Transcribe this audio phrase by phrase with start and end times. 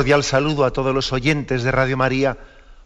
[0.00, 2.38] Cordial saludo a todos los oyentes de Radio María.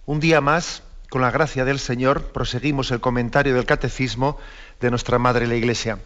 [0.05, 4.37] Un día más, con la gracia del Señor, proseguimos el comentario del Catecismo
[4.81, 6.01] de nuestra Madre la Iglesia.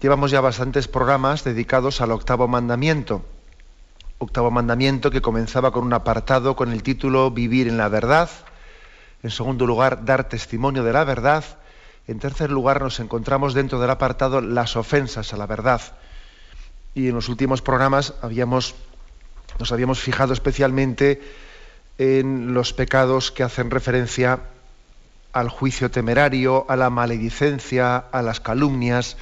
[0.00, 3.26] Llevamos ya bastantes programas dedicados al octavo mandamiento.
[4.18, 8.30] Octavo mandamiento que comenzaba con un apartado con el título Vivir en la verdad.
[9.24, 11.42] En segundo lugar, dar testimonio de la verdad.
[12.06, 15.80] En tercer lugar, nos encontramos dentro del apartado las ofensas a la verdad.
[16.94, 18.76] Y en los últimos programas habíamos
[19.58, 21.20] nos habíamos fijado especialmente
[21.98, 24.40] en los pecados que hacen referencia
[25.32, 29.16] al juicio temerario, a la maledicencia, a las calumnias,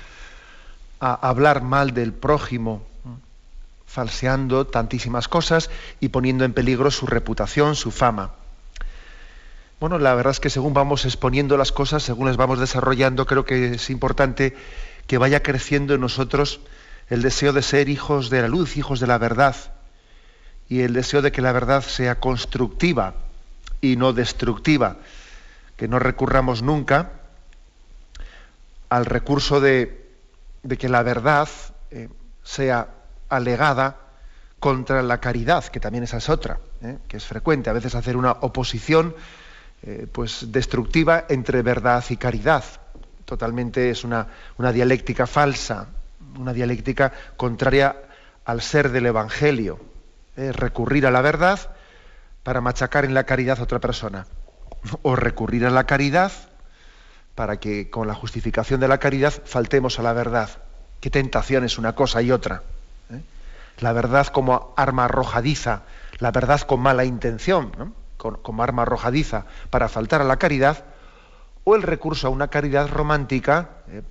[1.00, 2.82] a hablar mal del prójimo,
[3.86, 5.70] falseando tantísimas cosas
[6.00, 8.32] y poniendo en peligro su reputación, su fama.
[9.80, 13.44] Bueno, la verdad es que según vamos exponiendo las cosas, según las vamos desarrollando, creo
[13.44, 14.56] que es importante
[15.06, 16.60] que vaya creciendo en nosotros
[17.08, 19.54] el deseo de ser hijos de la luz, hijos de la verdad,
[20.68, 23.14] y el deseo de que la verdad sea constructiva
[23.80, 24.96] y no destructiva,
[25.76, 27.12] que no recurramos nunca
[28.88, 30.06] al recurso de,
[30.78, 31.48] que la verdad
[31.90, 32.08] eh,
[32.42, 32.88] sea
[33.28, 33.96] alegada
[34.58, 38.16] contra la caridad, que también esa es otra, eh, que es frecuente a veces hacer
[38.16, 39.14] una oposición
[39.82, 42.64] eh, pues destructiva entre verdad y caridad.
[43.24, 44.26] Totalmente es una,
[44.56, 45.88] una dialéctica falsa,
[46.38, 47.96] una dialéctica contraria
[48.44, 49.95] al ser del Evangelio
[50.36, 51.58] recurrir a la verdad
[52.42, 54.26] para machacar en la caridad a otra persona.
[55.02, 56.32] O recurrir a la caridad
[57.34, 60.50] para que con la justificación de la caridad faltemos a la verdad.
[61.00, 62.62] Qué tentación es una cosa y otra.
[63.10, 63.20] ¿eh?
[63.78, 65.82] La verdad como arma arrojadiza,
[66.18, 70.84] la verdad con mala intención, como arma arrojadiza para faltar a la caridad,
[71.64, 74.02] o el recurso a una caridad romántica ¿eh?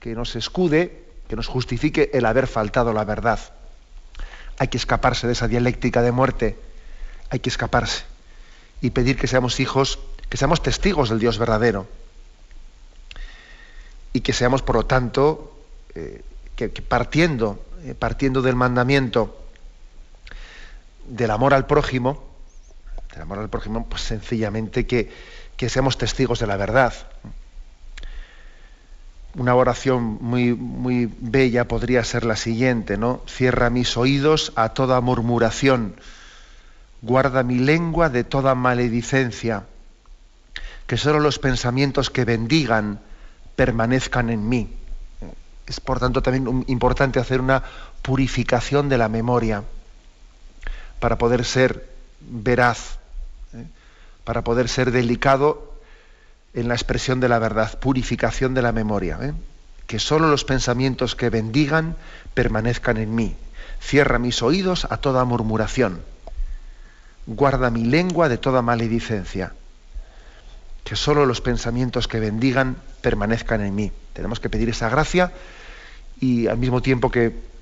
[0.00, 3.38] que nos escude, que nos justifique el haber faltado a la verdad.
[4.58, 6.58] Hay que escaparse de esa dialéctica de muerte.
[7.30, 8.04] Hay que escaparse
[8.80, 11.86] y pedir que seamos hijos, que seamos testigos del Dios verdadero.
[14.12, 15.58] Y que seamos, por lo tanto,
[15.94, 16.22] eh,
[16.54, 19.42] que, partiendo, eh, partiendo del mandamiento
[21.06, 22.24] del amor al prójimo,
[23.12, 25.12] del amor al prójimo, pues sencillamente que,
[25.56, 26.94] que seamos testigos de la verdad
[29.36, 33.20] una oración muy, muy bella podría ser la siguiente, ¿no?
[33.28, 35.94] Cierra mis oídos a toda murmuración,
[37.02, 39.64] guarda mi lengua de toda maledicencia,
[40.86, 43.00] que solo los pensamientos que bendigan
[43.56, 44.72] permanezcan en mí.
[45.66, 47.62] Es por tanto también importante hacer una
[48.02, 49.64] purificación de la memoria
[50.98, 52.98] para poder ser veraz,
[53.52, 53.66] ¿eh?
[54.24, 55.75] para poder ser delicado
[56.56, 59.18] en la expresión de la verdad, purificación de la memoria.
[59.20, 59.34] ¿eh?
[59.86, 61.96] Que solo los pensamientos que bendigan
[62.32, 63.36] permanezcan en mí.
[63.78, 66.00] Cierra mis oídos a toda murmuración.
[67.26, 69.52] Guarda mi lengua de toda maledicencia.
[70.82, 73.92] Que solo los pensamientos que bendigan permanezcan en mí.
[74.14, 75.32] Tenemos que pedir esa gracia
[76.20, 77.54] y al mismo tiempo que,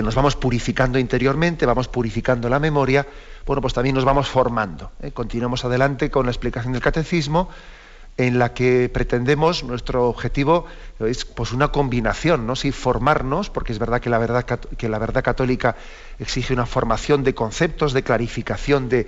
[0.00, 3.04] nos vamos purificando interiormente, vamos purificando la memoria,
[3.44, 4.92] bueno, pues también nos vamos formando.
[5.02, 5.10] ¿eh?
[5.10, 7.48] Continuamos adelante con la explicación del catecismo
[8.18, 10.66] en la que pretendemos, nuestro objetivo
[10.98, 12.56] es pues una combinación, ¿no?
[12.56, 15.76] Sí, formarnos, porque es verdad que la verdad, que la verdad católica
[16.18, 19.06] exige una formación de conceptos, de clarificación de,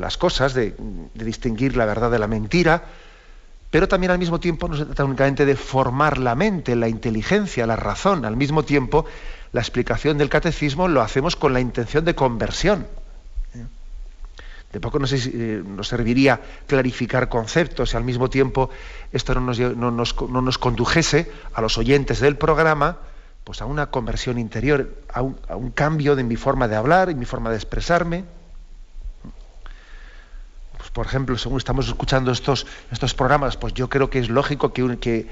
[0.00, 0.72] las cosas, de,
[1.14, 2.84] distinguir la verdad de la mentira,
[3.72, 7.66] pero también al mismo tiempo no se trata únicamente de formar la mente, la inteligencia,
[7.66, 8.24] la razón.
[8.24, 9.04] Al mismo tiempo,
[9.50, 12.86] la explicación del catecismo lo hacemos con la intención de conversión.
[14.72, 18.70] De poco no, eh, nos serviría clarificar conceptos y al mismo tiempo
[19.12, 22.98] esto no nos, condujese a los oyentes del programa
[23.44, 27.24] pues a una conversión interior, a un, cambio de mi forma de hablar y mi
[27.24, 28.24] forma de expresarme.
[30.78, 34.72] Pues, por ejemplo, según estamos escuchando estos, estos programas, pues yo creo que es lógico
[34.72, 35.28] que, que,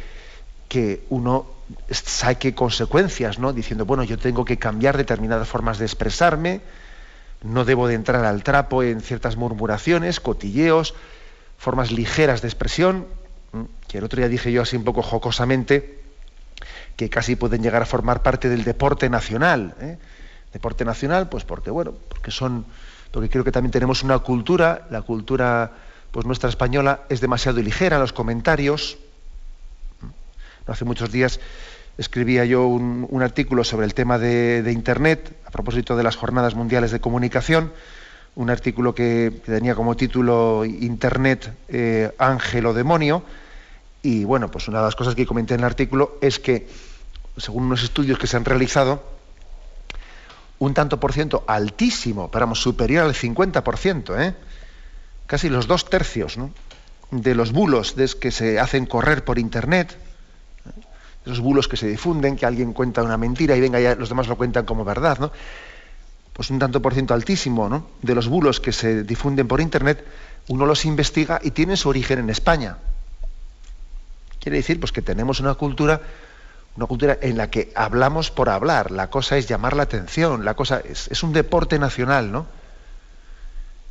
[0.68, 1.46] que uno
[1.90, 3.52] saque consecuencias, ¿no?
[3.52, 6.60] Diciendo, bueno, yo tengo que cambiar determinadas formas de expresarme,
[7.42, 10.94] no debo de entrar al trapo en ciertas murmuraciones, cotilleos,
[11.58, 13.06] formas ligeras de expresión,
[13.88, 16.00] que el otro día dije yo así un poco jocosamente,
[16.96, 19.74] que casi pueden llegar a formar parte del deporte nacional.
[19.80, 19.98] ¿eh?
[20.52, 22.66] Deporte nacional, pues porque, bueno, porque son,
[23.10, 25.72] porque creo que también tenemos una cultura, la cultura
[26.10, 28.98] pues nuestra española es demasiado ligera los comentarios.
[30.66, 31.40] Hace muchos días
[31.98, 36.90] escribía yo un, artículo sobre el tema de, Internet, a propósito de las Jornadas Mundiales
[36.90, 37.72] de Comunicación,
[38.36, 43.22] un artículo que, tenía como título Internet, eh, ángel o demonio,
[44.02, 46.68] y bueno, pues una de las cosas que comenté en el artículo es que,
[47.36, 49.02] según unos estudios que se han realizado,
[50.58, 54.34] un tanto por ciento altísimo, pero superior al 50%, ¿eh?
[55.26, 56.38] casi los dos tercios
[57.10, 59.96] de los bulos que se hacen correr por Internet,
[61.30, 64.28] esos bulos que se difunden, que alguien cuenta una mentira y venga ya los demás
[64.28, 65.32] lo cuentan como verdad, ¿no?
[66.32, 67.86] Pues un tanto por ciento altísimo, ¿no?
[68.02, 70.04] De los bulos que se difunden por internet,
[70.48, 72.78] uno los investiga y tienen su origen en España.
[74.40, 76.00] Quiere decir, pues que tenemos una cultura,
[76.76, 78.90] una cultura en la que hablamos por hablar.
[78.90, 82.46] La cosa es llamar la atención, la cosa es, un deporte nacional, ¿no?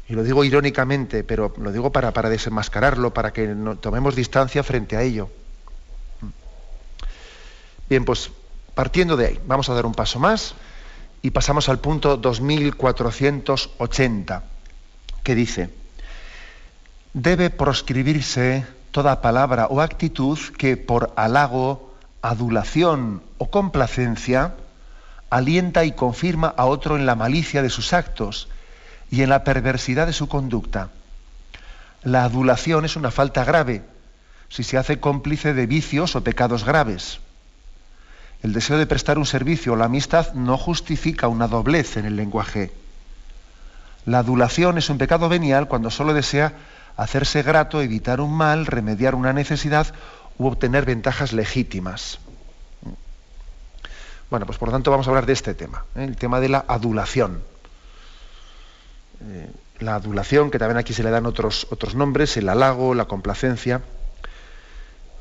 [0.08, 5.04] Y lo digo irónicamente, pero lo digo para, desenmascararlo, para que tomemos distancia frente a
[5.04, 5.30] ello.
[7.90, 8.32] Bien, pues
[8.76, 10.54] partiendo de ahí, vamos a dar un paso más
[11.22, 14.44] y pasamos al punto 2480,
[15.24, 15.70] que dice,
[17.14, 24.56] debe proscribirse toda palabra o actitud que por halago, adulación o complacencia
[25.30, 28.50] alienta y confirma a otro en la malicia de sus actos
[29.12, 30.90] y en la perversidad de su conducta.
[32.04, 33.84] La adulación es una falta grave
[34.50, 37.20] si se hace cómplice de vicios o pecados graves.
[38.42, 42.16] El deseo de prestar un servicio o la amistad no justifica una doblez en el
[42.16, 42.72] lenguaje.
[44.06, 46.54] La adulación es un pecado venial cuando solo desea
[46.96, 49.94] hacerse grato, evitar un mal, remediar una necesidad
[50.38, 52.20] u obtener ventajas legítimas.
[54.30, 56.04] Bueno, pues por lo tanto vamos a hablar de este tema, ¿eh?
[56.04, 57.42] el tema de la adulación.
[59.22, 59.50] Eh,
[59.80, 63.82] la adulación, que también aquí se le dan otros, otros nombres, el halago, la complacencia.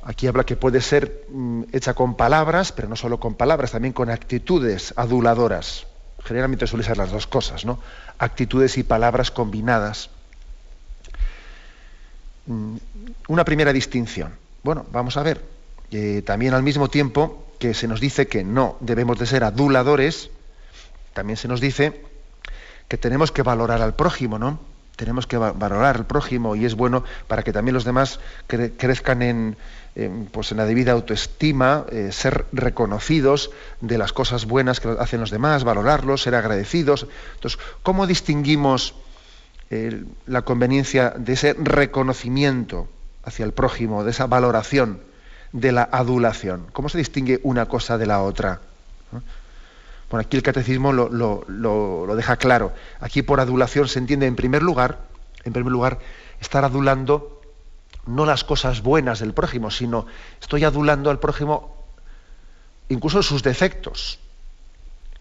[0.08, 3.93] Aquí habla que puede ser mm, hecha con palabras, pero no solo con palabras, también
[3.93, 5.87] con actitudes aduladoras.
[6.25, 7.78] Generalmente suele ser las dos cosas, ¿no?
[8.19, 10.08] Actitudes y palabras combinadas.
[12.46, 12.76] Mm,
[13.28, 14.32] una primera distinción.
[14.62, 15.44] Bueno, vamos a ver.
[15.90, 20.31] Eh, también al mismo tiempo que se nos dice que no debemos de ser aduladores,
[21.12, 22.02] también se nos dice
[22.88, 24.58] que tenemos que valorar al prójimo, ¿no?
[24.96, 29.56] Tenemos que valorar al prójimo y es bueno para que también los demás crezcan en,
[30.30, 33.50] pues en la debida autoestima, eh, ser reconocidos
[33.80, 37.06] de las cosas buenas que hacen los demás, valorarlos, ser agradecidos.
[37.34, 38.94] Entonces, ¿cómo distinguimos
[39.70, 42.88] eh, la conveniencia de ese reconocimiento
[43.24, 45.00] hacia el prójimo, de esa valoración,
[45.52, 46.66] de la adulación?
[46.72, 48.60] ¿Cómo se distingue una cosa de la otra?
[50.10, 52.72] Bueno, aquí el catecismo lo, lo deja claro.
[53.00, 55.00] Aquí por adulación se entiende en primer lugar,
[55.42, 55.98] en primer lugar,
[56.40, 57.37] estar adulando
[58.08, 60.06] no las cosas buenas del prójimo, sino
[60.41, 61.77] estoy adulando al prójimo
[62.88, 64.19] incluso en sus defectos.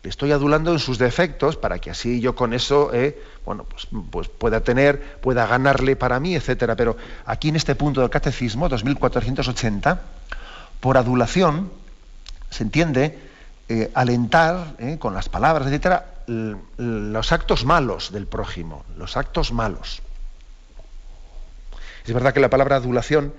[0.03, 3.87] Le estoy adulando en sus defectos para que así yo con eso, eh, bueno, pues,
[4.09, 6.75] pues, pueda tener, pueda ganarle para mí, etcétera.
[6.75, 10.01] Pero aquí en este punto del catecismo, 2480,
[10.79, 11.71] por adulación
[12.49, 13.19] se entiende
[13.67, 20.01] eh, alentar eh, con las palabras, etcétera, los actos malos del prójimo, los actos malos.
[22.07, 23.33] Es verdad que la palabra adulación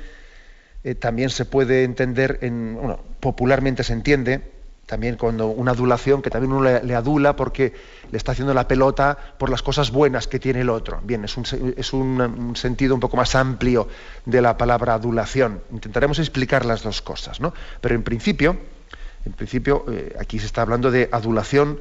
[0.84, 4.42] eh, también se puede entender, en, bueno, popularmente se entiende,
[4.84, 7.74] también cuando una adulación, que también uno le, adula porque
[8.10, 11.00] le está haciendo la pelota por las cosas buenas que tiene el otro.
[11.02, 11.36] Bien, es
[11.92, 13.88] un, sentido un poco más amplio
[14.24, 15.60] de la palabra adulación.
[15.72, 17.52] Intentaremos explicar las dos cosas, ¿no?
[17.82, 18.56] Pero en principio,
[19.26, 21.80] en principio, eh, aquí se está hablando de adulación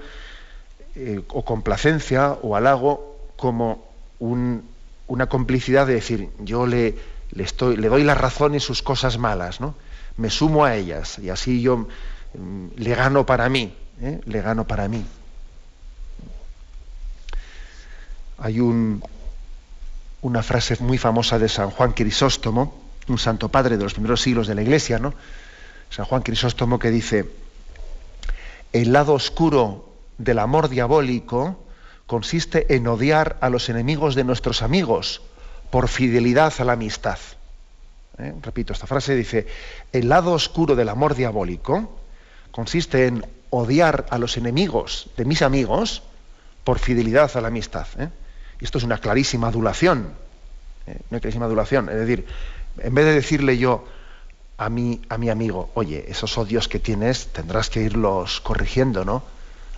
[0.96, 3.88] eh, o complacencia o halago como
[4.20, 4.64] un,
[5.08, 6.96] una complicidad de decir, yo le,
[7.32, 9.76] le, estoy, le doy la razón en sus cosas malas, ¿no?
[10.18, 11.88] me sumo a ellas y así yo
[12.34, 14.20] mm, le gano para mí, ¿eh?
[14.26, 15.06] le gano para mí.
[18.40, 19.02] Hay un,
[20.22, 24.48] una frase muy famosa de San Juan Crisóstomo, un santo padre de los primeros siglos
[24.48, 25.14] de la Iglesia, ¿no?
[25.90, 27.30] San Juan Crisóstomo que dice,
[28.74, 31.64] el lado oscuro del amor diabólico
[32.08, 35.22] consiste en odiar a los enemigos de nuestros amigos
[35.70, 37.20] por fidelidad a la amistad.
[38.18, 38.34] ¿Eh?
[38.42, 39.46] Repito, esta frase dice,
[39.92, 42.00] el lado oscuro del amor diabólico
[42.52, 46.02] consiste en odiar a los enemigos de mis amigos
[46.64, 47.88] por fidelidad a la amistad.
[48.00, 48.10] ¿eh?
[48.60, 50.14] Esto es una clarísima adulación.
[50.88, 50.98] ¿eh?
[51.12, 51.90] Una clarísima adulación.
[51.90, 52.26] Es decir,
[52.80, 53.86] en vez de decirle yo
[54.58, 59.24] a mi, a mi amigo, oye, esos odios que tienes tendrás que irlos corrigiendo, ¿no?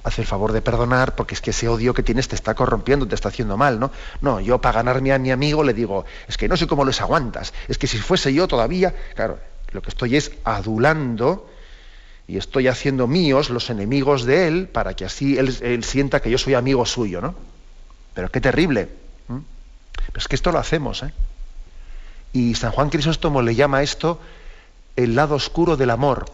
[0.03, 3.07] Haz el favor de perdonar porque es que ese odio que tienes te está corrompiendo,
[3.07, 3.91] te está haciendo mal, ¿no?
[4.21, 7.01] No, yo para ganarme a mi amigo le digo, es que no sé cómo los
[7.01, 9.39] aguantas, es que si fuese yo todavía, claro,
[9.71, 11.49] lo que estoy es adulando
[12.27, 16.37] y estoy haciendo míos los enemigos de él para que así él, sienta que yo
[16.37, 17.35] soy amigo suyo, ¿no?
[18.13, 18.89] Pero qué terrible.
[19.27, 21.13] Pero es que esto lo hacemos, ¿eh?
[22.33, 24.19] Y San Juan Crisóstomo le llama esto
[24.95, 26.25] el lado oscuro del amor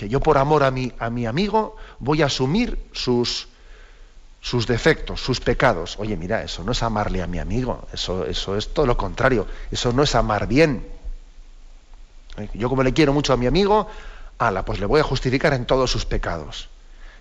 [0.00, 3.48] que yo por amor a mi, a mi amigo voy a asumir sus,
[4.40, 5.98] sus defectos, sus pecados.
[5.98, 9.46] Oye, mira, eso no es amarle a mi amigo, eso, eso es todo lo contrario,
[9.70, 10.88] eso no es amar bien.
[12.38, 13.88] Eh, yo como le quiero mucho a mi amigo,
[14.38, 16.70] ala, pues le voy a justificar en todos sus pecados.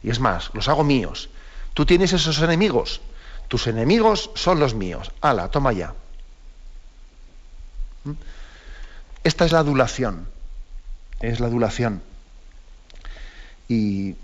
[0.01, 1.29] Y es más, los hago míos.
[1.74, 3.01] Tú tienes esos enemigos,
[3.50, 5.12] tus enemigos son los míos.
[5.19, 5.95] Ala, toma ya.
[8.05, 8.13] ¿Mm?
[9.25, 10.29] Esta es la adulación.
[11.19, 12.07] Es la adulación.
[13.69, 14.15] Y,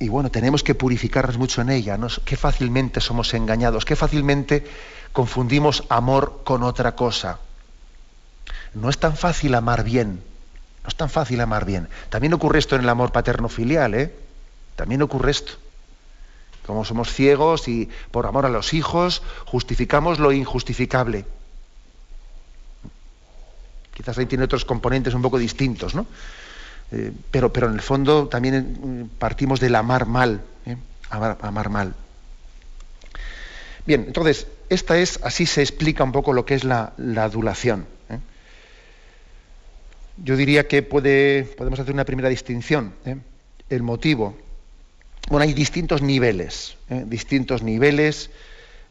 [0.00, 1.98] bueno, tenemos que purificarnos mucho en ella.
[2.24, 4.66] Qué fácilmente somos engañados, qué fácilmente
[5.12, 7.38] confundimos amor con otra cosa.
[8.74, 10.22] No es tan fácil amar bien.
[10.82, 11.88] No es tan fácil amar bien.
[12.08, 14.14] También ocurre esto en el amor paterno-filial, ¿eh?
[14.76, 15.52] También ocurre esto.
[16.66, 21.26] Como somos ciegos y por amor a los hijos justificamos lo injustificable.
[23.94, 26.06] Quizás ahí tiene otros componentes un poco distintos, ¿no?
[26.92, 30.76] Eh, pero, pero en el fondo también eh, partimos del amar mal, ¿eh?
[31.10, 31.94] amar, mal.
[33.86, 37.86] Bien, entonces, esta es, así se explica un poco lo que es la, adulación.
[40.18, 42.94] Yo diría que puede, podemos hacer una primera distinción.
[43.68, 44.34] El motivo.
[45.28, 48.30] Bueno, hay distintos niveles, distintos niveles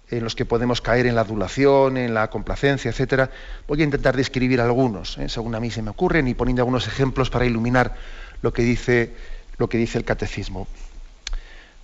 [0.09, 3.31] en los que podemos caer en la adulación, en la complacencia, etcétera.
[3.67, 5.29] Voy a intentar describir algunos, ¿eh?
[5.29, 7.95] según a mí se me ocurren, y poniendo algunos ejemplos para iluminar
[8.41, 9.13] lo que dice,
[9.59, 10.67] el catecismo.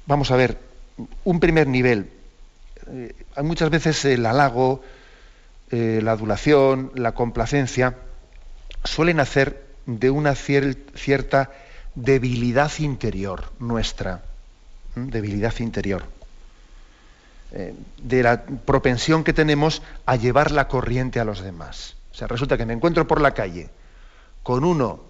[0.05, 0.57] Vamos a ver,
[1.23, 2.09] un primer nivel.
[2.87, 4.83] Eh, muchas veces el halago,
[5.71, 7.95] eh, la adulación, la complacencia,
[8.83, 11.51] suelen hacer de una cierta
[11.95, 14.21] debilidad interior nuestra,
[14.95, 16.03] debilidad interior.
[17.53, 21.97] Eh, de la propensión que tenemos a llevar la corriente a los demás.
[22.13, 23.69] O sea, resulta que me encuentro por la calle
[24.41, 25.01] con uno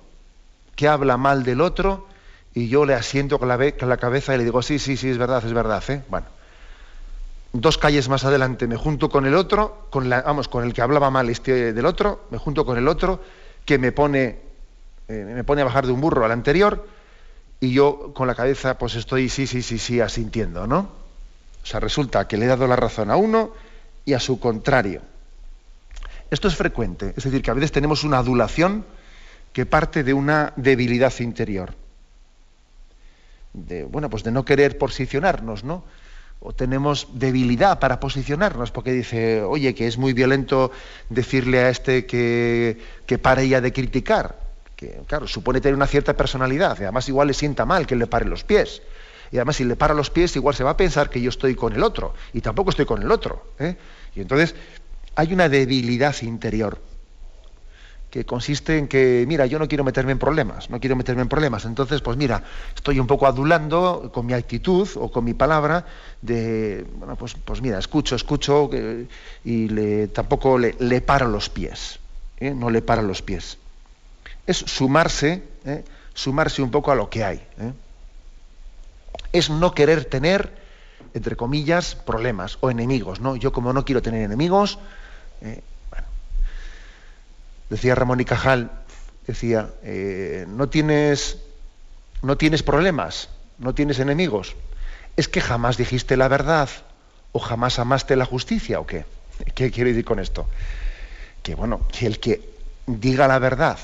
[0.76, 2.08] que habla mal del otro
[2.56, 5.46] y yo le asiento con la, cabeza y le digo, sí, sí, sí, es verdad,
[5.46, 5.84] es verdad.
[5.90, 6.02] ¿eh?
[6.10, 6.26] Bueno,
[7.54, 10.82] dos calles más adelante me junto con el otro, con la, vamos, con el que
[10.82, 13.22] hablaba mal este del otro, me junto con el otro
[13.66, 14.40] que me pone,
[15.08, 16.88] eh, me pone a bajar de un burro al anterior
[17.60, 21.01] y yo con la cabeza pues estoy, sí, sí, sí, sí, asintiendo, ¿no?
[21.64, 23.54] O sea, resulta que le he dado la razón a uno
[24.06, 25.02] y a su contrario.
[26.32, 28.86] Esto es frecuente, es decir, que a veces tenemos una adulación
[29.54, 31.74] que parte de una debilidad interior.
[33.54, 35.84] De, bueno, pues de no querer posicionarnos, ¿no?
[36.40, 40.72] O tenemos debilidad para posicionarnos, porque dice, oye, que es muy violento
[41.10, 44.40] decirle a este que, que pare ya de criticar.
[44.76, 48.08] Que, claro, supone tener una cierta personalidad, y además igual le sienta mal que le
[48.08, 48.82] pare los pies.
[49.32, 51.56] Y además, si le para los pies, igual se va a pensar que yo estoy
[51.56, 52.14] con el otro.
[52.34, 53.54] Y tampoco estoy con el otro.
[53.60, 53.78] ¿eh?
[54.16, 54.56] Y entonces
[55.16, 56.80] hay una debilidad interior
[58.10, 61.30] que consiste en que, mira, yo no quiero meterme en problemas, no quiero meterme en
[61.30, 61.64] problemas.
[61.64, 62.44] Entonces, pues mira,
[62.76, 65.86] estoy un poco adulando con mi actitud o con mi palabra
[66.22, 68.70] de, bueno, pues, pues mira, escucho, escucho
[69.46, 72.00] y le, tampoco le, le paro los pies.
[72.38, 72.54] ¿eh?
[72.54, 73.58] No le paro los pies.
[74.46, 75.86] Es sumarse, ¿eh?
[76.14, 77.42] sumarse un poco a lo que hay
[79.32, 80.52] es no querer tener,
[81.14, 83.20] entre comillas, problemas o enemigos.
[83.20, 83.36] ¿no?
[83.36, 84.80] Yo como no quiero tener enemigos,
[85.42, 85.62] eh,
[87.70, 88.72] decía Ramón y Cajal,
[89.26, 91.38] decía, eh, no, tienes,
[92.22, 94.56] no tienes problemas, no tienes enemigos.
[95.18, 96.70] ¿Es que jamás dijiste la verdad
[97.32, 99.06] o jamás amaste la justicia o qué?
[99.56, 100.48] ¿Qué quiero decir con esto?
[101.44, 102.42] Que bueno, que el que
[102.88, 103.80] diga la verdad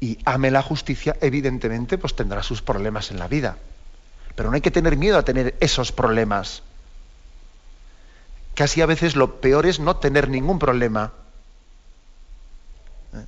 [0.00, 3.56] y ame la justicia, evidentemente, pues tendrá sus problemas en la vida.
[4.36, 6.62] Pero no hay que tener miedo a tener esos problemas.
[8.54, 11.12] Casi a veces lo peor es no tener ningún problema.
[13.14, 13.24] ¿Eh?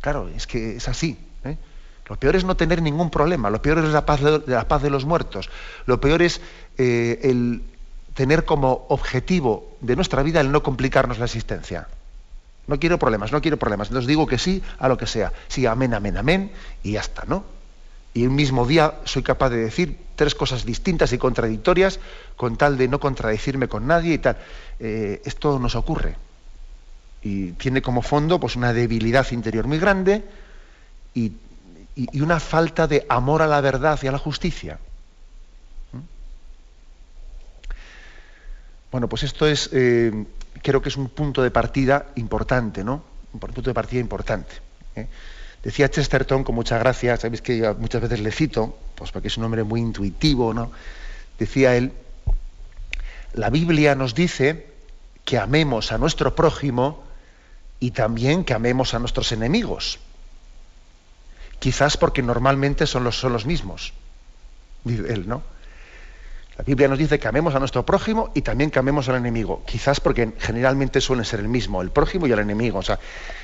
[0.00, 1.18] Claro, es que es así.
[1.44, 1.56] ¿eh?
[2.08, 3.50] Lo peor es no tener ningún problema.
[3.50, 5.50] Lo peor es la paz de, la paz de los muertos.
[5.86, 6.40] Lo peor es
[6.78, 7.62] eh, el
[8.14, 11.88] tener como objetivo de nuestra vida el no complicarnos la existencia.
[12.66, 13.88] No quiero problemas, no quiero problemas.
[13.88, 15.32] Entonces digo que sí a lo que sea.
[15.48, 17.44] Sí, amén, amén, amén, y ya está, ¿no?
[18.14, 21.98] Y un mismo día soy capaz de decir tres cosas distintas y contradictorias
[22.36, 24.36] con tal de no contradecirme con nadie y tal.
[24.78, 26.16] Eh, esto nos ocurre.
[27.22, 30.24] Y tiene como fondo pues, una debilidad interior muy grande
[31.14, 31.32] y,
[32.14, 34.78] una falta de amor a la verdad y a la justicia.
[35.92, 35.98] ¿Mm?
[38.90, 40.24] Bueno, pues esto es, eh,
[40.62, 43.04] creo que es un punto de partida importante, ¿no?
[43.34, 44.54] Un punto de partida importante.
[44.96, 45.06] ¿eh?
[45.62, 49.44] Decía Chesterton, con mucha gracia, sabéis que muchas veces le cito, pues porque es un
[49.44, 50.72] hombre muy intuitivo, ¿no?
[51.38, 51.92] Decía él,
[53.34, 54.66] la Biblia nos dice
[55.24, 57.04] que amemos a nuestro prójimo
[57.78, 60.00] y también que amemos a nuestros enemigos.
[61.60, 63.92] Quizás porque normalmente son los, son los mismos,
[64.82, 65.42] dice él, ¿no?
[66.56, 69.62] La Biblia nos dice que amemos a nuestro prójimo y también que amemos al enemigo.
[69.66, 72.78] Quizás porque generalmente suelen ser el mismo, el prójimo y el enemigo.
[72.78, 72.98] O sea,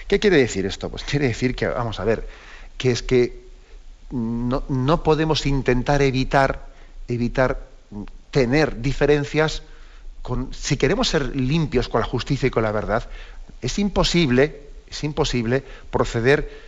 [0.06, 0.90] ¿qué quiere decir esto?
[0.90, 2.28] Pues quiere decir que, vamos a ver,
[2.76, 3.48] que es que
[4.10, 6.66] no, podemos intentar evitar,
[7.08, 7.60] evitar
[8.30, 9.62] tener diferencias
[10.22, 13.08] con, si queremos ser limpios con la justicia y con la verdad,
[13.62, 14.60] es imposible,
[14.90, 16.67] es imposible proceder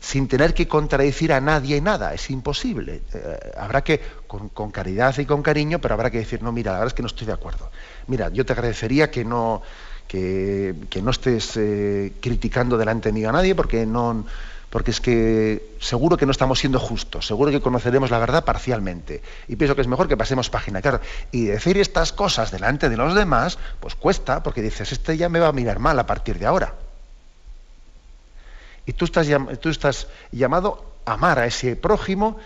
[0.00, 3.02] sin tener que contradecir a nadie y nada, es imposible.
[3.12, 6.78] Eh, habrá que, con, caridad y con cariño, pero habrá que decir, no, mira, la
[6.78, 7.70] verdad es que no estoy de acuerdo.
[8.08, 9.62] Mira, yo te agradecería que no,
[10.08, 14.24] que, no estés eh, criticando delante mío a nadie, porque no
[14.70, 19.22] porque es que seguro que no estamos siendo justos, seguro que conoceremos la verdad parcialmente.
[19.46, 20.82] Y pienso que es mejor que pasemos página.
[20.82, 20.98] Claro,
[21.30, 25.38] y decir estas cosas delante de los demás, pues cuesta, porque dices, este ya me
[25.38, 26.74] va a mirar mal a partir de ahora.
[28.86, 29.26] Y tú estás,
[29.60, 32.38] tú estás llamado a amar a ese prójimo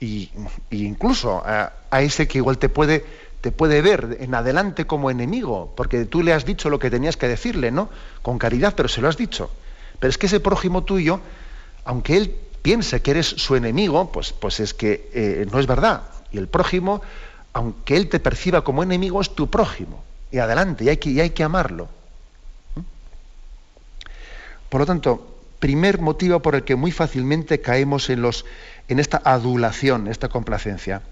[0.00, 0.28] e
[0.70, 3.04] incluso a, ese que igual te puede,
[3.40, 7.16] te puede ver en adelante como enemigo, porque tú le has dicho lo que tenías
[7.16, 7.88] que decirle, ¿no?
[8.22, 9.50] Con caridad, pero se lo has dicho.
[9.98, 11.20] Pero es que ese prójimo tuyo,
[11.84, 16.02] aunque él piense que eres su enemigo, pues, pues es que eh, no es verdad.
[16.30, 17.00] Y el prójimo,
[17.54, 20.04] aunque él te perciba como enemigo, es tu prójimo.
[20.30, 21.88] Y adelante, y hay que, y hay que amarlo.
[22.74, 22.80] ¿Mm?
[24.68, 28.44] Por lo tanto, primer motivo por el que muy fácilmente caemos en, los,
[28.88, 31.02] en esta adulación, esta complacencia,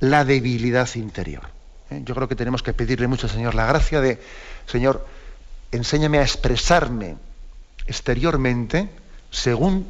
[0.00, 1.42] la debilidad interior.
[1.90, 2.02] ¿Eh?
[2.04, 4.20] Yo creo que tenemos que pedirle mucho al Señor la gracia de,
[4.66, 5.06] Señor,
[5.72, 7.16] enséñame a expresarme
[7.86, 8.88] exteriormente
[9.30, 9.86] según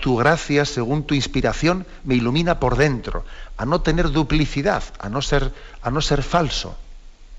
[0.00, 3.24] tu gracia, según tu inspiración, me ilumina por dentro,
[3.58, 6.76] a no tener duplicidad, a no ser, a no ser falso,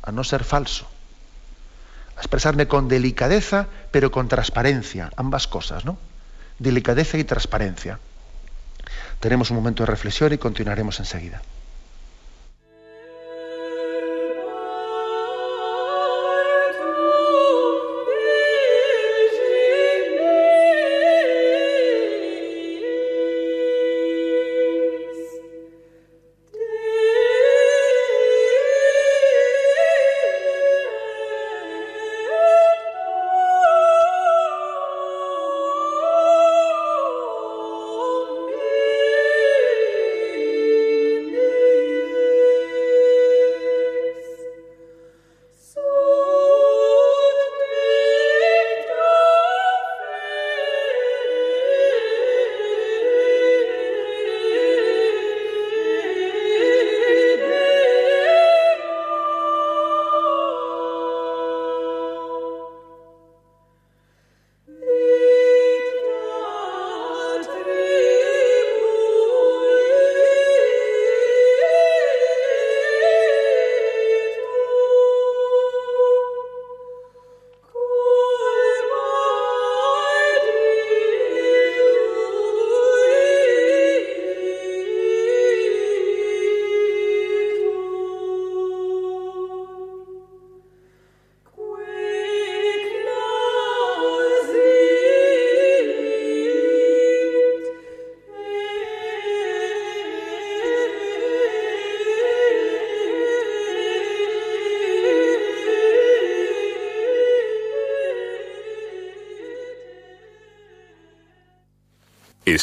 [0.04, 0.91] a no ser falso
[2.22, 5.98] expresarme con delicadeza, pero con transparencia, ambas cosas, ¿no?
[6.60, 8.00] Delicadeza y transparencia.
[9.20, 11.42] Tenemos un momento de reflexión y continuaremos enseguida.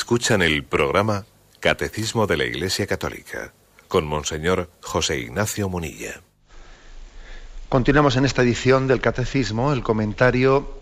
[0.08, 1.26] Escuchan el programa
[1.60, 3.52] Catecismo de la Iglesia Católica
[3.88, 6.22] con Monseñor José Ignacio Munilla.
[7.68, 10.80] Continuamos en esta edición del Catecismo, el comentario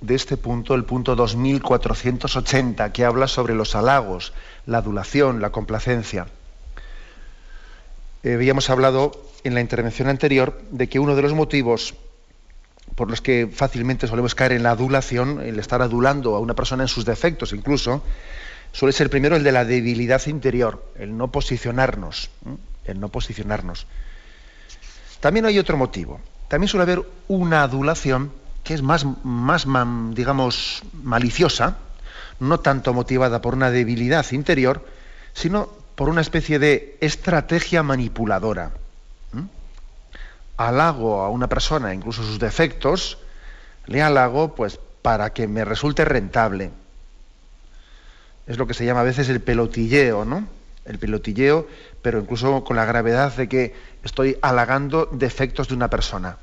[0.00, 4.32] de este punto, el punto 2480, que habla sobre los halagos,
[4.64, 6.26] la adulación, la complacencia.
[8.22, 11.94] Eh, habíamos hablado en la intervención anterior de que uno de los motivos
[12.94, 16.84] por los que fácilmente solemos caer en la adulación, el estar adulando a una persona
[16.84, 18.02] en sus defectos incluso,
[18.76, 22.28] suele ser primero el de la debilidad interior, el no posicionarnos,
[22.84, 23.86] el no posicionarnos.
[25.20, 26.20] También hay otro motivo.
[26.48, 28.32] También suele haber una adulación
[28.64, 29.66] que es más, más
[30.14, 31.78] digamos, maliciosa,
[32.38, 34.84] no tanto motivada por una debilidad interior,
[35.32, 38.72] sino por una especie de estrategia manipuladora.
[40.58, 43.16] halago a una persona, incluso sus defectos,
[43.86, 46.72] le halago pues para que me resulte rentable.
[48.46, 50.46] Es lo que se llama a veces el pelotilleo, ¿no?
[50.84, 51.66] El pelotilleo,
[52.00, 56.36] pero incluso con la gravedad de que estoy halagando defectos de una persona.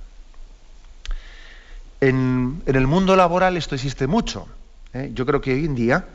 [2.02, 4.48] En, el mundo laboral esto existe mucho.
[4.94, 5.12] ¿eh?
[5.14, 6.06] Yo creo que hoy en día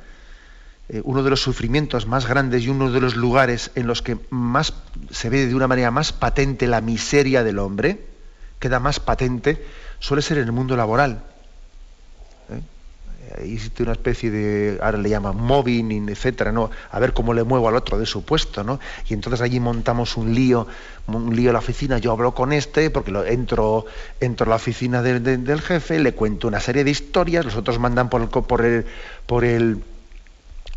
[0.91, 4.19] eh, uno de los sufrimientos más grandes y uno de los lugares en los que
[4.29, 4.75] más
[5.11, 8.05] se ve de una manera más patente la miseria del hombre,
[8.59, 9.65] queda más patente,
[9.99, 11.23] suele ser en el mundo laboral.
[13.39, 16.71] Existe una especie de, ahora le llaman mobbing, etcétera, ¿no?
[16.91, 18.81] A ver cómo le muevo al otro de su puesto, ¿no?
[19.09, 20.67] Y entonces allí montamos un lío,
[21.07, 23.87] un lío en la oficina, yo hablo con este, porque entro,
[24.21, 28.09] entro a la oficina del jefe, le cuento una serie de historias, los otros mandan
[28.09, 28.87] por por el,
[29.27, 29.83] por el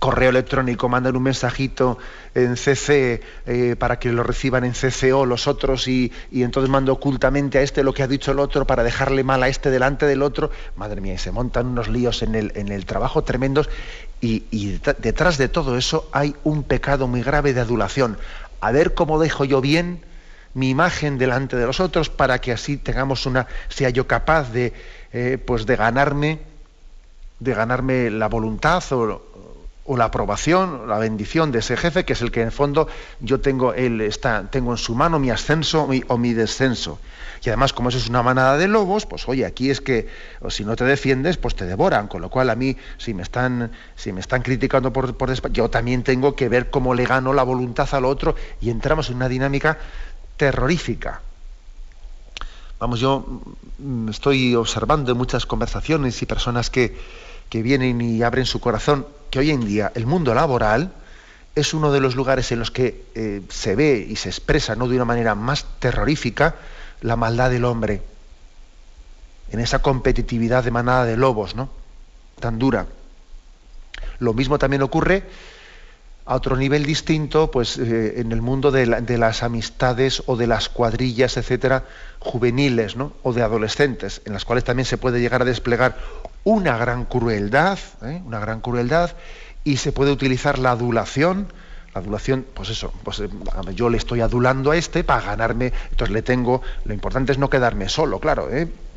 [0.01, 1.99] correo electrónico, mandan un mensajito
[2.33, 7.59] en CC eh, para que lo reciban en CCO los otros y, entonces mando ocultamente
[7.59, 10.23] a este lo que ha dicho el otro para dejarle mal a este delante del
[10.23, 10.49] otro.
[10.75, 13.69] Madre mía, y se montan unos líos en el, en el trabajo tremendos
[14.21, 18.17] y, y detrás de todo eso hay un pecado muy grave de adulación.
[18.59, 20.01] A ver cómo dejo yo bien
[20.55, 24.73] mi imagen delante de los otros para que así tengamos una, sea yo capaz de,
[25.13, 26.39] eh, pues de ganarme,
[27.39, 29.30] de ganarme la voluntad o,
[29.85, 32.87] o la aprobación, la bendición de ese jefe, que es el que en el fondo
[33.19, 36.99] yo tengo, él está, tengo en su mano mi ascenso o mi descenso.
[37.43, 40.07] Y además, como eso es una manada de lobos, pues oye, aquí es que
[40.41, 42.07] o si no te defiendes, pues te devoran.
[42.07, 45.69] Con lo cual a mí, si me están, si me están criticando por, por yo
[45.69, 49.27] también tengo que ver cómo le gano la voluntad al otro y entramos en una
[49.27, 49.79] dinámica
[50.37, 51.21] terrorífica.
[52.79, 53.25] Vamos, yo
[53.79, 56.95] mm, estoy observando muchas conversaciones y personas que,
[57.51, 60.93] que vienen y abren su corazón que hoy en día el mundo laboral
[61.53, 64.87] es uno de los lugares en los que eh, se ve y se expresa ¿no?
[64.87, 66.55] de una manera más terrorífica
[67.01, 68.03] la maldad del hombre,
[69.51, 71.69] en esa competitividad de manada de lobos, ¿no?
[72.39, 72.85] tan dura.
[74.19, 75.23] Lo mismo también ocurre
[76.25, 80.69] a otro nivel distinto, pues eh, en el mundo de, las amistades o de las
[80.69, 81.85] cuadrillas, etcétera,
[82.19, 83.13] juveniles, ¿no?
[83.23, 85.97] O de adolescentes, en las cuales también se puede llegar a desplegar
[86.43, 88.21] una gran crueldad, ¿eh?
[88.25, 89.11] una gran crueldad,
[89.63, 91.47] y se puede utilizar la adulación,
[91.93, 93.29] la adulación, pues eso, pues eh,
[93.75, 97.49] yo le estoy adulando a este para ganarme, entonces le tengo, lo importante es no
[97.49, 98.47] quedarme solo, claro,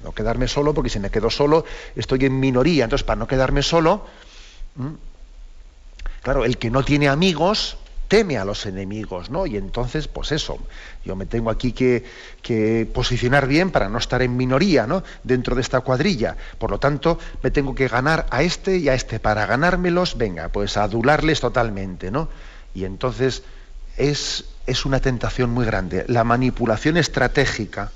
[0.05, 1.65] no quedarme solo, porque si me quedo solo
[1.97, 4.05] estoy en minoría, entonces para no quedarme solo,
[6.25, 7.77] claro, el que no tiene amigos,
[8.09, 9.47] teme a los enemigos, ¿no?
[9.47, 10.59] Y entonces, pues eso,
[11.05, 12.05] yo me tengo aquí que,
[12.93, 15.05] posicionar bien para no estar en minoría, ¿no?
[15.23, 16.37] Dentro de esta cuadrilla.
[16.59, 19.21] Por lo tanto, me tengo que ganar a este y a este.
[19.21, 22.29] Para ganármelos, venga, pues adularles totalmente, ¿no?
[22.75, 23.43] Y entonces
[23.97, 26.05] es, es una tentación muy grande.
[26.09, 27.93] La manipulación estratégica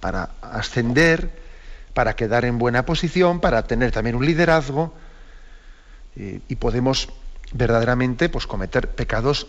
[0.00, 1.30] para ascender,
[1.94, 4.92] para quedar en buena posición, para tener también un liderazgo,
[6.16, 7.08] eh, y podemos
[7.52, 9.46] verdaderamente pues, cometer pecados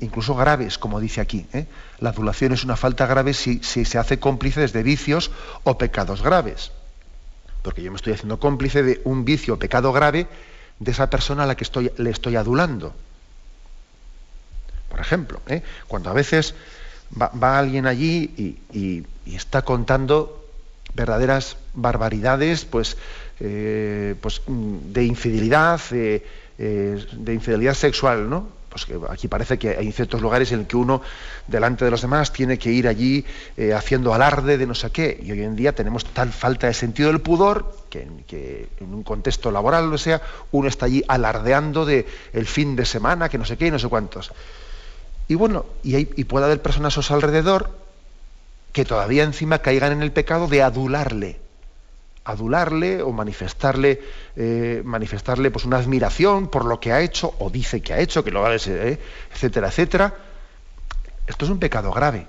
[0.00, 1.46] incluso graves, como dice aquí.
[1.52, 1.66] ¿eh?
[2.00, 5.30] La adulación es una falta grave si, se hace cómplice de vicios
[5.64, 6.72] o pecados graves.
[7.62, 10.28] Porque yo me estoy haciendo cómplice de un vicio o pecado grave
[10.78, 12.94] de esa persona a la que estoy, le estoy adulando.
[14.88, 15.62] Por ejemplo, ¿eh?
[15.88, 16.54] cuando a veces
[17.20, 20.46] va, alguien allí y, está contando
[20.94, 22.96] verdaderas barbaridades pues,
[23.40, 26.24] eh, pues de infidelidad, eh,
[26.58, 28.48] de infidelidad sexual, ¿no?
[28.70, 31.00] Pues que aquí parece que hay ciertos lugares en que uno,
[31.46, 33.24] delante de los demás, tiene que ir allí
[33.56, 35.18] eh, haciendo alarde de no sé qué.
[35.22, 39.02] Y hoy en día tenemos tal falta de sentido del pudor que, que en un
[39.02, 40.20] contexto laboral, o sea,
[40.52, 43.78] uno está allí alardeando de el fin de semana, que no sé qué y no
[43.78, 44.32] sé cuántos.
[45.28, 47.70] Y bueno, y, hay, y puede haber personas a su alrededor
[48.72, 51.45] que todavía encima caigan en el pecado de adularle
[52.26, 54.02] adularle o manifestarle,
[54.34, 58.24] eh, manifestarle pues una admiración por lo que ha hecho o dice que ha hecho,
[58.24, 58.98] que lo ha eh,
[59.32, 60.14] etcétera, etcétera.
[61.26, 62.26] Esto es un pecado grave,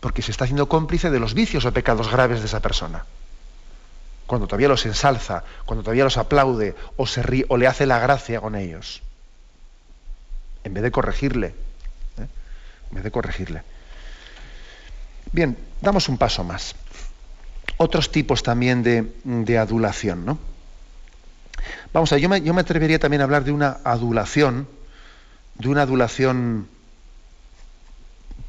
[0.00, 3.06] porque se está haciendo cómplice de los vicios o pecados graves de esa persona.
[4.26, 7.98] Cuando todavía los ensalza, cuando todavía los aplaude o se ríe o le hace la
[7.98, 9.00] gracia con ellos.
[10.62, 11.48] En vez de corregirle.
[12.18, 12.28] ¿eh?
[12.90, 13.62] En vez de corregirle.
[15.32, 16.74] Bien, damos un paso más
[17.78, 20.26] otros tipos también de, adulación.
[20.26, 20.38] ¿no?
[21.92, 24.68] Vamos a ver, yo me, atrevería también a hablar de una adulación,
[25.54, 26.68] de una adulación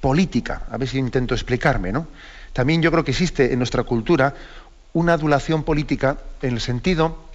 [0.01, 1.91] política, a ver si intento explicarme.
[1.91, 2.07] ¿no?
[2.53, 4.33] También yo creo que existe en nuestra cultura
[4.93, 7.29] una adulación política en el sentido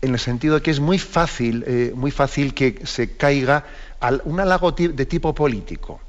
[0.00, 3.64] en el sentido de que es muy fácil, eh, muy fácil que se caiga
[4.00, 6.00] a un halago de tipo político.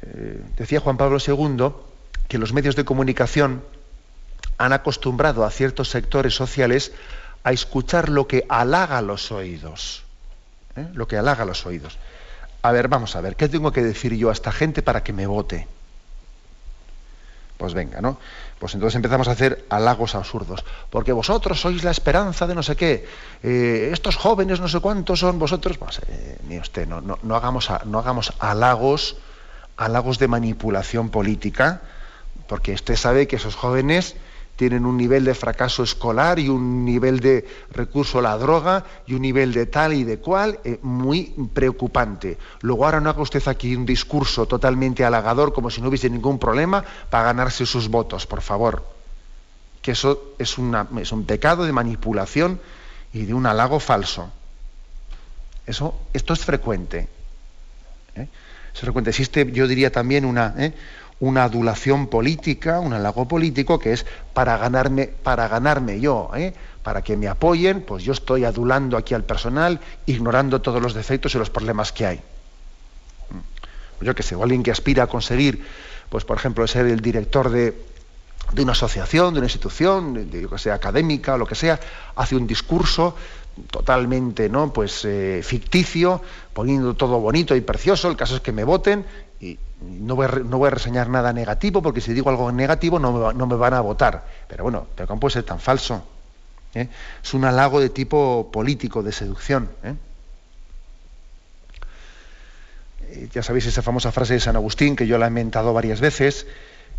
[0.00, 1.70] Eh, decía Juan Pablo II
[2.28, 3.64] que los medios de comunicación
[4.58, 6.92] han acostumbrado a ciertos sectores sociales
[7.44, 10.04] a escuchar lo que halaga los oídos.
[10.76, 10.86] ¿eh?
[10.94, 11.96] Lo que halaga los oídos.
[12.62, 15.12] A ver, vamos a ver, ¿qué tengo que decir yo a esta gente para que
[15.12, 15.66] me vote?
[17.56, 18.18] Pues venga, ¿no?
[18.58, 20.64] Pues entonces empezamos a hacer halagos absurdos.
[20.90, 23.06] Porque vosotros sois la esperanza de no sé qué.
[23.42, 25.78] Eh, estos jóvenes no sé cuántos son vosotros.
[25.78, 29.16] Pues, eh, ni usted, no, no, hagamos, no hagamos halagos,
[29.76, 31.82] halagos de manipulación política,
[32.48, 34.16] porque usted sabe que esos jóvenes
[34.56, 39.14] tienen un nivel de fracaso escolar y un nivel de recurso a la droga y
[39.14, 42.38] un nivel de tal y de cual eh, muy preocupante.
[42.62, 46.40] Luego ahora no haga usted aquí un discurso totalmente halagador como si no hubiese ningún
[46.40, 48.84] problema para ganarse sus votos, por favor.
[49.80, 52.60] Que eso es, un pecado de manipulación
[53.12, 54.32] y de un halago falso.
[55.66, 57.06] Eso, esto es frecuente.
[58.16, 58.26] ¿eh?
[58.74, 59.10] Es frecuente.
[59.10, 60.74] Existe, yo diría también, una, ¿eh?
[61.20, 66.54] Una adulación política, un halago político que es para ganarme, para ganarme yo, ¿eh?
[66.82, 71.34] para que me apoyen, pues yo estoy adulando aquí al personal, ignorando todos los defectos
[71.34, 72.16] y los problemas que hay.
[72.18, 74.04] Mm.
[74.04, 75.64] Yo que sé, o alguien que aspira a conseguir,
[76.08, 77.74] pues por ejemplo, ser el director de,
[78.52, 81.80] de una asociación, de una institución, de, que sea académica o lo que sea,
[82.16, 83.16] hace un discurso
[83.70, 84.72] totalmente ¿no?
[84.72, 89.04] pues, eh, ficticio, poniendo todo bonito y precioso, el caso es que me voten
[89.40, 93.46] y no voy, a, reseñar nada negativo porque si digo algo negativo no me, no
[93.46, 94.24] me van a votar.
[94.48, 96.04] Pero bueno, pero ¿cómo puede ser tan falso?
[96.74, 96.88] ¿Eh?
[97.22, 99.70] Es un halago de tipo político, de seducción.
[99.84, 99.94] ¿eh?
[103.02, 106.00] Eh, ya sabéis esa famosa frase de San Agustín que yo la he inventado varias
[106.00, 106.46] veces,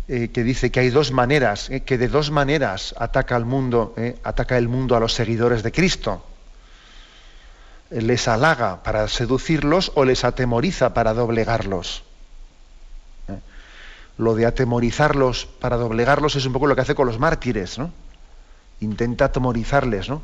[0.08, 4.66] que dice que hay dos maneras, que de dos maneras ataca al mundo, ataca el
[4.66, 6.26] mundo a los seguidores de Cristo.
[7.90, 12.02] Les halaga para seducirlos o les atemoriza para doblegarlos
[14.20, 17.90] lo de atemorizarlos para doblegarlos es un poco lo que hace con los mártires, ¿no?
[18.80, 20.20] Intenta atemorizarles, ¿no?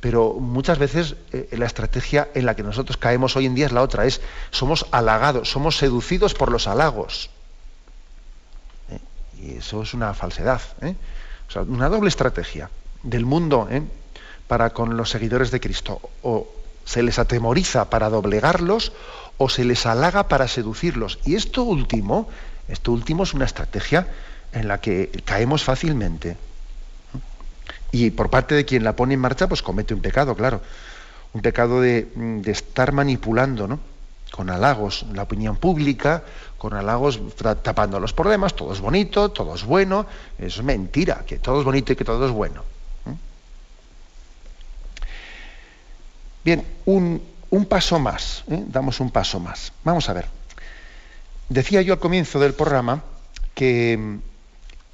[0.00, 3.72] Pero muchas veces eh, la estrategia en la que nosotros caemos hoy en día es
[3.72, 7.30] la otra, es somos halagados, somos seducidos por los halagos.
[8.90, 8.98] ¿Eh?
[9.40, 10.96] Y eso es una falsedad, ¿eh?
[11.48, 12.68] o sea, una doble estrategia
[13.04, 13.68] del mundo
[14.48, 16.00] para con los seguidores de Cristo.
[16.24, 16.48] O
[16.84, 18.92] se les atemoriza para doblegarlos
[19.38, 21.20] o se les halaga para seducirlos.
[21.24, 22.28] Y esto último
[22.70, 24.06] esto último es una estrategia
[24.52, 26.36] en la que caemos fácilmente.
[27.92, 30.60] Y por parte de quien la pone en marcha, pues comete un pecado, claro.
[31.32, 32.08] Un pecado de,
[32.46, 33.80] estar manipulando, ¿no?
[34.30, 36.22] Con halagos la opinión pública,
[36.56, 37.20] con halagos
[37.62, 40.06] tapando los problemas, todo es bonito, todo es bueno.
[40.38, 42.62] Eso es mentira, que todo es bonito y que todo es bueno.
[46.44, 47.20] Bien, un,
[47.68, 48.64] paso más, ¿eh?
[48.68, 49.72] damos un paso más.
[49.84, 50.39] Vamos a ver.
[51.50, 53.02] Decía yo al comienzo del programa
[53.56, 54.18] que,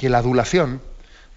[0.00, 0.80] la adulación,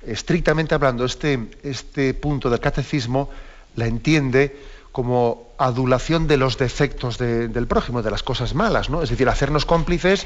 [0.02, 3.30] estrictamente hablando, este, este punto del catecismo
[3.76, 4.58] la entiende
[4.94, 9.04] como adulación de los defectos del prójimo, de las cosas malas, ¿no?
[9.04, 10.26] Es decir, hacernos cómplices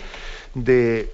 [0.54, 1.12] de,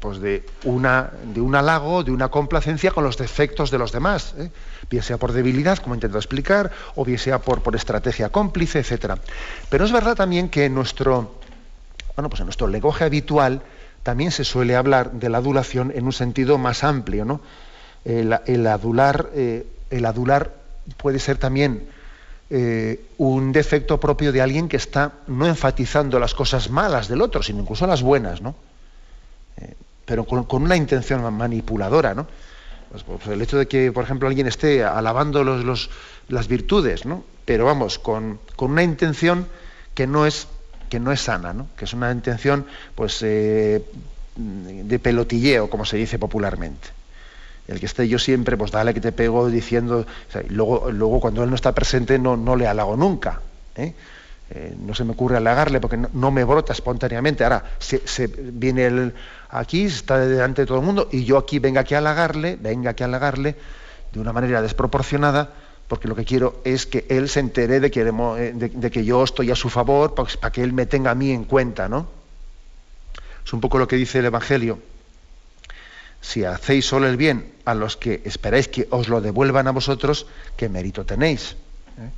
[0.00, 4.34] pues de, una, de un halago, de una complacencia con los defectos de los demás,
[4.36, 4.50] ¿eh?
[4.90, 9.12] bien sea por debilidad, como intento explicar, o bien sea por, por estrategia cómplice, etc.
[9.70, 11.38] Pero es verdad también que nuestro,
[12.16, 13.62] bueno, pues en nuestro lenguaje habitual
[14.02, 17.40] también se suele hablar de la adulación en un sentido más amplio, ¿no?
[18.04, 20.52] El, adular, eh, el adular
[20.96, 21.88] puede ser también
[22.48, 27.42] eh, un defecto propio de alguien que está no enfatizando las cosas malas del otro,
[27.42, 28.54] sino incluso las buenas, ¿no?
[29.60, 29.74] Eh,
[30.04, 32.28] pero con, una intención manipuladora, ¿no?
[32.92, 37.24] Pues, pues, el hecho de que, por ejemplo, alguien esté alabando las virtudes, ¿no?
[37.44, 39.48] Pero vamos, con, con una intención
[39.94, 40.46] que no es
[40.88, 41.68] que no es sana, ¿no?
[41.76, 43.84] que es una intención pues, eh,
[44.36, 46.88] de pelotilleo, como se dice popularmente.
[47.68, 50.06] El que esté yo siempre, pues dale que te pego diciendo,
[50.48, 53.40] luego, luego cuando él no está presente no, no le halago nunca.
[53.74, 53.92] ¿eh?
[54.48, 57.42] Eh, no se me ocurre halagarle porque no, me brota espontáneamente.
[57.42, 59.14] Ahora, se, viene él
[59.50, 62.90] aquí, está delante de todo el mundo, y yo aquí venga aquí a halagarle, venga
[62.90, 63.56] aquí a halagarle
[64.12, 65.50] de una manera desproporcionada,
[65.88, 69.22] porque lo que quiero es que él se entere de que, eh, de, que yo
[69.22, 72.08] estoy a su favor, para, que él me tenga a mí en cuenta, ¿no?
[73.44, 74.80] Es un poco lo que dice el Evangelio.
[76.20, 80.26] Si hacéis solo el bien a los que esperáis que os lo devuelvan a vosotros,
[80.56, 81.52] ¿qué mérito tenéis?
[81.98, 82.10] ¿Eh?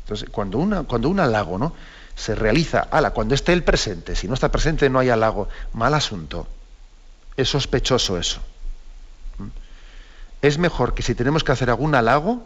[0.00, 1.74] Entonces, cuando, una, cuando un halago ¿no?
[2.16, 5.94] se realiza, ala, cuando esté el presente, si no está presente no hay halago, mal
[5.94, 6.48] asunto.
[7.36, 8.40] Es sospechoso eso.
[9.38, 9.46] ¿Mm?
[10.42, 12.44] Es mejor que si tenemos que hacer algún halago,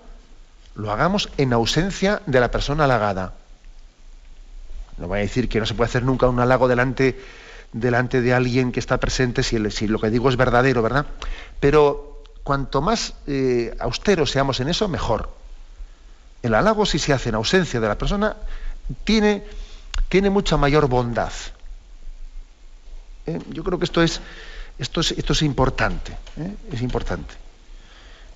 [0.76, 3.34] lo hagamos en ausencia de la persona halagada.
[4.98, 7.18] No voy a decir que no se puede hacer nunca un halago delante
[7.72, 11.06] delante de alguien que está presente si, lo que digo es verdadero, ¿verdad?
[11.60, 15.30] Pero cuanto más eh, austeros seamos en eso, mejor.
[16.42, 18.36] El halago, si se hace en ausencia de la persona,
[19.04, 19.44] tiene,
[20.08, 21.32] tiene mucha mayor bondad.
[23.26, 23.40] ¿Eh?
[23.50, 24.20] Yo creo que esto es,
[24.78, 26.12] esto es, esto es importante.
[26.38, 26.54] ¿eh?
[26.72, 27.34] Es importante.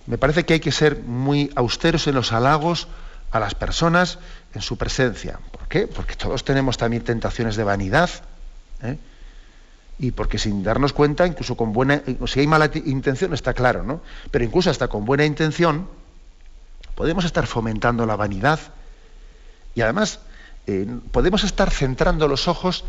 [0.07, 2.89] Me parece que hay que ser muy austeros en los halagos
[3.31, 4.19] a las personas
[4.55, 5.39] en su presencia.
[5.53, 5.87] ¿Por qué?
[5.87, 8.11] Porque todos tenemos también tentaciones de vanidad.
[8.83, 8.99] ¿eh?
[9.99, 14.01] Y porque sin darnos cuenta, incluso con buena, si hay mala intención, está claro, ¿no?
[14.31, 15.89] Pero incluso hasta con buena intención,
[16.95, 18.59] podemos estar fomentando la vanidad.
[19.75, 20.21] Y además,
[20.67, 22.85] eh, podemos estar centrando los ojos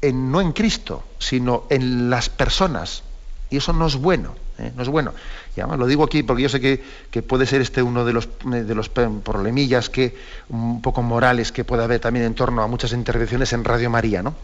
[0.00, 3.02] en, no en Cristo, sino en las personas.
[3.50, 4.34] Y eso no es bueno.
[4.58, 4.72] ¿Eh?
[4.74, 5.12] No es bueno.
[5.56, 8.28] Y además lo digo aquí porque yo sé que, puede ser este uno de los,
[8.44, 10.16] de los problemillas que,
[10.48, 14.22] un poco morales que puede haber también en torno a muchas intervenciones en Radio María.
[14.22, 14.34] ¿no?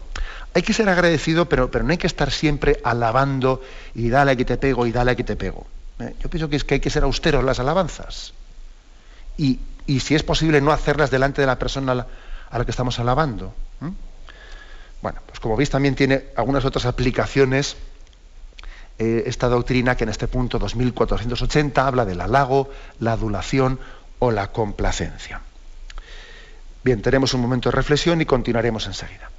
[0.53, 3.61] Hay que ser agradecido, pero, pero no hay que estar siempre alabando
[3.93, 5.65] y dale que te pego y dale que te pego.
[5.99, 6.15] ¿eh?
[6.21, 8.33] Yo pienso que es que hay que ser austeros las alabanzas.
[9.37, 9.59] Y,
[9.99, 13.53] si es posible no hacerlas delante de la persona a la, que estamos alabando.
[15.01, 17.77] Bueno, pues como veis también tiene algunas otras aplicaciones
[18.97, 23.79] eh, esta doctrina que en este punto 2480 habla del halago, la adulación
[24.19, 25.41] o la complacencia.
[26.83, 29.29] Bien, tenemos un momento de reflexión y continuaremos enseguida.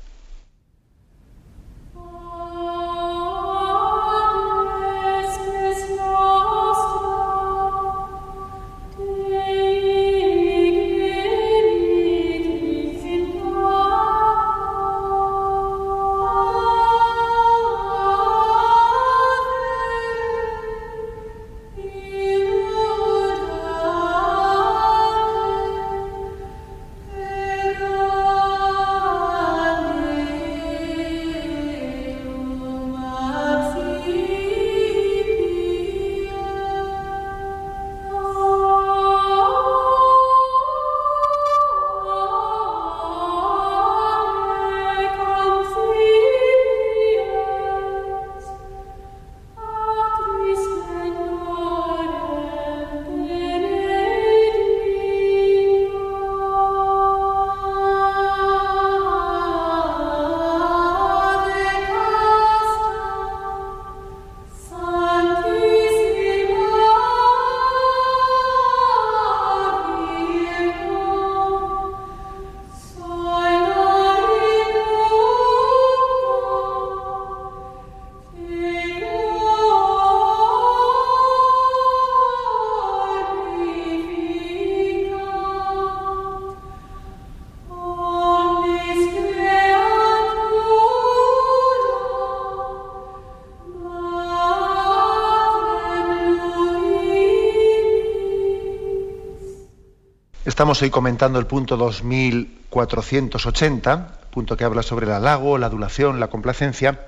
[100.56, 106.28] Estamos hoy comentando el punto 2480, punto que habla sobre el halago, la adulación, la
[106.28, 106.98] complacencia.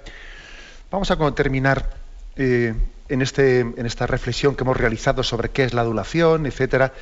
[0.90, 1.88] Vamos a terminar
[2.37, 2.74] eh,
[3.08, 6.92] en, este, en esta reflexión que hemos realizado sobre qué es la adulación, etcétera,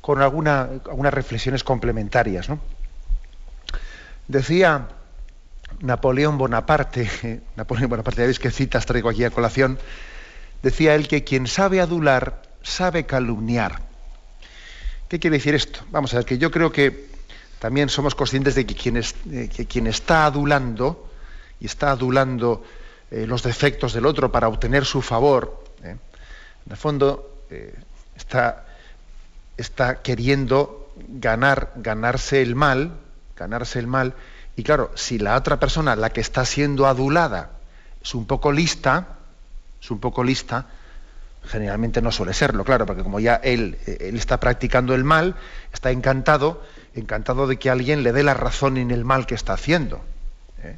[0.00, 2.48] con alguna, algunas reflexiones complementarias.
[4.26, 4.88] Decía
[5.80, 9.78] Napoleón Bonaparte, Napoleón Bonaparte, ya veis qué citas traigo aquí a colación,
[10.62, 13.89] decía él que quien sabe adular sabe calumniar.
[15.10, 15.80] ¿Qué quiere decir esto?
[15.90, 17.08] Vamos a ver, que yo creo que
[17.58, 18.76] también somos conscientes de que
[19.66, 21.10] quien, está adulando
[21.58, 22.62] y está adulando
[23.10, 25.96] eh, los defectos del otro para obtener su favor, ¿eh?
[26.64, 27.74] en el fondo eh,
[28.16, 28.66] está,
[29.56, 32.92] está queriendo ganar, ganarse el mal,
[33.36, 34.14] ganarse el mal,
[34.54, 37.50] y claro, si la otra persona, la que está siendo adulada,
[38.00, 39.18] es un poco lista,
[39.82, 40.66] es un poco lista,
[41.50, 45.34] Generalmente no suele serlo, claro, porque como ya él, está practicando el mal,
[45.72, 46.62] está encantado,
[46.94, 50.00] encantado de que alguien le dé la razón en el mal que está haciendo.
[50.62, 50.76] ¿eh?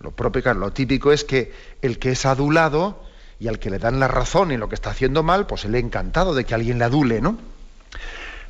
[0.00, 3.02] Lo propio, lo típico es que el que es adulado
[3.40, 5.74] y al que le dan la razón en lo que está haciendo mal, pues él
[5.74, 7.38] encantado de que alguien le adule, ¿no?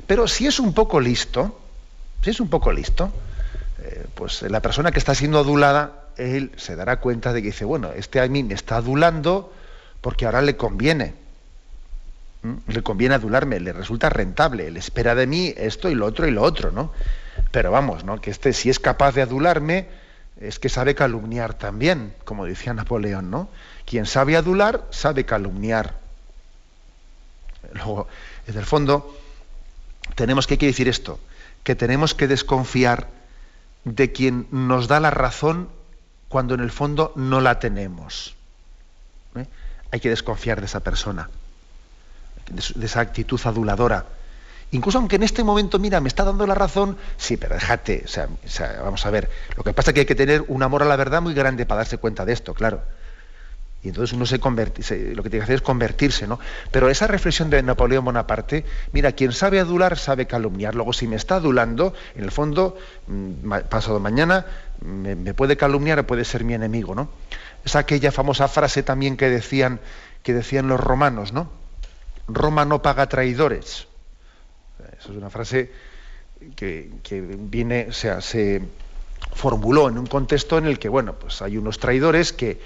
[0.07, 1.57] Pero si es un poco listo,
[2.21, 3.13] si es un poco listo,
[3.81, 7.63] eh, pues la persona que está siendo adulada, él se dará cuenta de que dice,
[7.63, 9.53] bueno, este a me está adulando
[10.01, 11.23] porque ahora le conviene
[12.67, 16.31] le conviene adularme, le resulta rentable, le espera de mí esto y lo otro y
[16.31, 16.91] lo otro, ¿no?
[17.51, 18.21] Pero vamos, ¿no?
[18.21, 19.87] Que este si es capaz de adularme,
[20.39, 23.49] es que sabe calumniar también, como decía Napoleón, ¿no?
[23.85, 25.95] Quien sabe adular, sabe calumniar.
[27.73, 28.07] Luego,
[28.45, 29.17] desde el fondo,
[30.15, 31.19] tenemos que, decir esto,
[31.63, 33.07] que tenemos que desconfiar
[33.85, 35.69] de quien nos da la razón
[36.27, 38.35] cuando en el fondo no la tenemos.
[39.35, 39.45] ¿eh?
[39.91, 41.29] Hay que desconfiar de esa persona,
[42.49, 44.05] de, esa actitud aduladora.
[44.71, 48.07] Incluso aunque en este momento, mira, me está dando la razón, sí, pero déjate, o
[48.07, 48.27] sea,
[48.83, 50.95] vamos a ver, lo que pasa es que hay que tener un amor a la
[50.95, 52.81] verdad muy grande para darse cuenta de esto, claro.
[53.85, 54.81] Y entonces uno se convierte,
[55.13, 56.39] lo que tiene que hacer es convertirse, ¿no?
[56.71, 60.73] Pero esa reflexión de Napoleón Bonaparte, mira, quien sabe adular sabe calumniar.
[60.73, 64.47] Luego, si me está adulando, en el fondo, mm, pasado mañana,
[64.81, 67.09] me, puede calumniar o puede ser mi enemigo, ¿no?
[67.63, 69.79] Es aquella famosa frase también que decían,
[70.23, 71.51] que decían los romanos, ¿no?
[72.27, 73.87] Roma no paga traidores.
[74.99, 75.71] Esa es una frase
[76.55, 78.61] que, viene, o sea, se
[79.33, 82.59] formuló en un contexto en el que, bueno, pues hay unos traidores que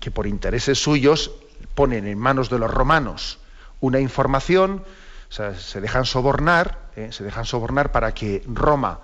[0.00, 1.32] que por intereses suyos
[1.74, 3.38] ponen en manos de los romanos
[3.80, 4.82] una información,
[5.28, 8.98] se dejan sobornar, eh, se dejan sobornar para que Roma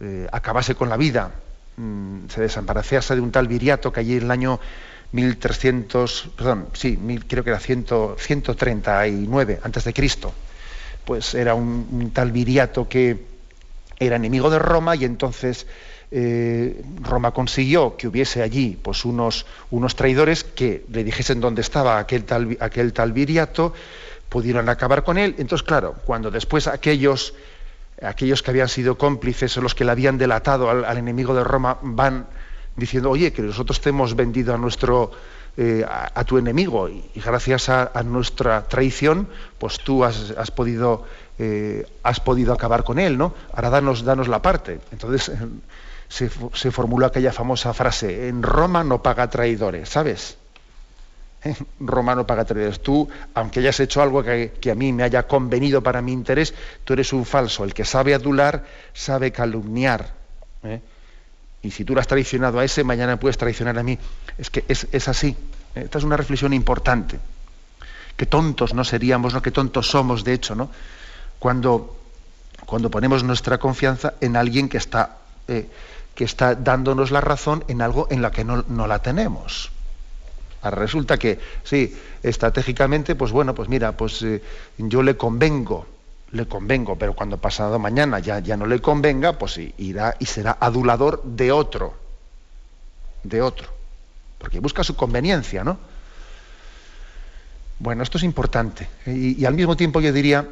[0.00, 1.32] eh, acabase con la vida,
[1.76, 4.60] mm, se desamparecerse de un tal Viriato que allí en el año
[5.14, 6.98] 1300, perdón, sí,
[7.28, 10.34] creo que era 139 antes de Cristo,
[11.04, 13.34] pues era un tal Viriato que
[13.98, 15.66] era enemigo de Roma y entonces
[16.10, 21.98] eh, Roma consiguió que hubiese allí pues, unos, unos traidores que le dijesen dónde estaba
[21.98, 23.72] aquel tal, aquel tal Viriato,
[24.28, 25.34] pudieron acabar con él.
[25.38, 27.34] Entonces, claro, cuando después aquellos,
[28.02, 31.78] aquellos que habían sido cómplices o los que le habían delatado al, enemigo de Roma
[31.82, 32.26] van
[32.76, 35.12] diciendo, oye, que nosotros te hemos vendido a nuestro,
[35.56, 41.04] eh, a, tu enemigo y, gracias a, nuestra traición, pues tú has, podido,
[41.38, 43.34] eh, has podido acabar con él, ¿no?
[43.52, 44.80] Ahora danos, danos la parte.
[44.90, 45.30] Entonces,
[46.08, 50.36] se, formuló aquella famosa frase, en Roma no paga traidores, ¿sabes?
[51.80, 52.80] Roma no paga traidores.
[52.80, 56.54] Tú, aunque hayas hecho algo que, a mí me haya convenido para mi interés,
[56.84, 57.64] tú eres un falso.
[57.64, 60.14] El que sabe adular, sabe calumniar.
[60.62, 60.80] ¿eh?
[61.64, 63.98] Y si tú lo has traicionado a ese, mañana puedes traicionar a mí.
[64.38, 65.36] Es que es, así.
[65.74, 67.18] Esta es una reflexión importante.
[68.16, 69.42] Qué tontos no seríamos, ¿no?
[69.42, 70.70] Qué tontos somos, de hecho, ¿no?
[71.38, 71.96] Cuando,
[72.66, 75.68] cuando ponemos nuestra confianza en alguien que está eh,
[76.14, 79.70] que está dándonos la razón en algo en la que no, la tenemos.
[80.62, 84.42] Ahora resulta que, sí, estratégicamente, pues bueno, pues mira, pues eh,
[84.78, 85.86] yo le convengo,
[86.34, 90.56] le convengo, pero cuando pasado mañana ya, ya no le convenga, pues irá y será
[90.60, 91.94] adulador de otro,
[93.22, 93.68] de otro,
[94.38, 95.78] porque busca su conveniencia, ¿no?
[97.78, 98.88] Bueno, esto es importante.
[99.06, 100.46] y al mismo tiempo yo diría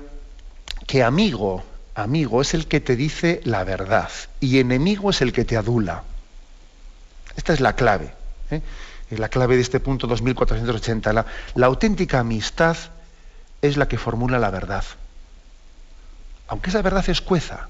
[0.86, 1.64] que amigo
[1.94, 4.10] amigo es el que te dice la verdad
[4.40, 6.04] y enemigo es el que te adula.
[7.36, 8.12] Esta es la clave.
[8.50, 8.62] ¿eh?
[9.10, 11.12] La clave de este punto 2480.
[11.12, 12.76] La, la auténtica amistad
[13.60, 14.84] es la que formula la verdad.
[16.52, 17.68] Aunque esa verdad es cueza.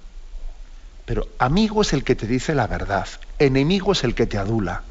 [1.05, 3.07] Pero amigo es el que te dice la verdad.
[3.39, 4.83] Enemigo es el que te adula.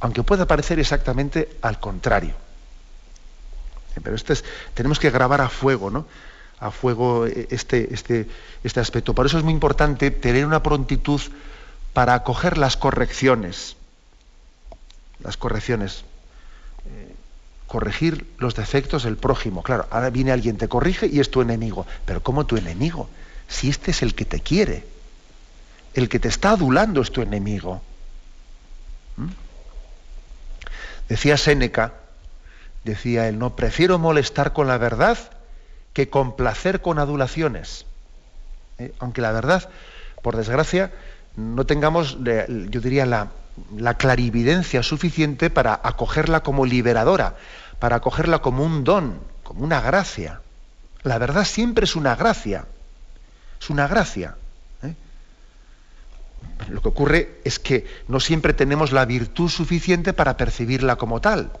[0.00, 2.32] Aunque pueda parecer exactamente al contrario.
[4.02, 4.16] Pero
[4.72, 6.06] tenemos que grabar a fuego, ¿no?
[6.58, 8.28] a fuego este, este,
[8.62, 9.14] este aspecto.
[9.14, 11.20] Por eso es muy importante tener una prontitud
[11.92, 13.76] para acoger las correcciones.
[15.22, 16.02] Las correcciones.
[16.86, 17.13] Eh,
[17.74, 19.64] corregir los defectos del prójimo.
[19.64, 21.88] Claro, ahora viene alguien, te corrige y es tu enemigo.
[22.04, 23.08] Pero ¿cómo tu enemigo?
[23.48, 24.86] Si este es el que te quiere.
[25.92, 27.82] El que te está adulando es tu enemigo.
[29.16, 29.26] ¿Mm?
[31.08, 31.94] Decía Séneca,
[32.84, 35.18] decía él, no, prefiero molestar con la verdad
[35.94, 37.86] que complacer con adulaciones.
[38.78, 39.68] Eh, aunque la verdad,
[40.22, 40.92] por desgracia,
[41.34, 43.30] no tengamos, yo diría, la,
[43.76, 47.36] la clarividencia suficiente para acogerla como liberadora,
[47.84, 50.40] para acogerla como un don, como una gracia.
[51.02, 52.64] La verdad siempre es una gracia,
[53.60, 54.36] es una gracia.
[54.82, 54.94] ¿eh?
[56.70, 61.52] Lo que ocurre es que no siempre tenemos la virtud suficiente para percibirla como tal.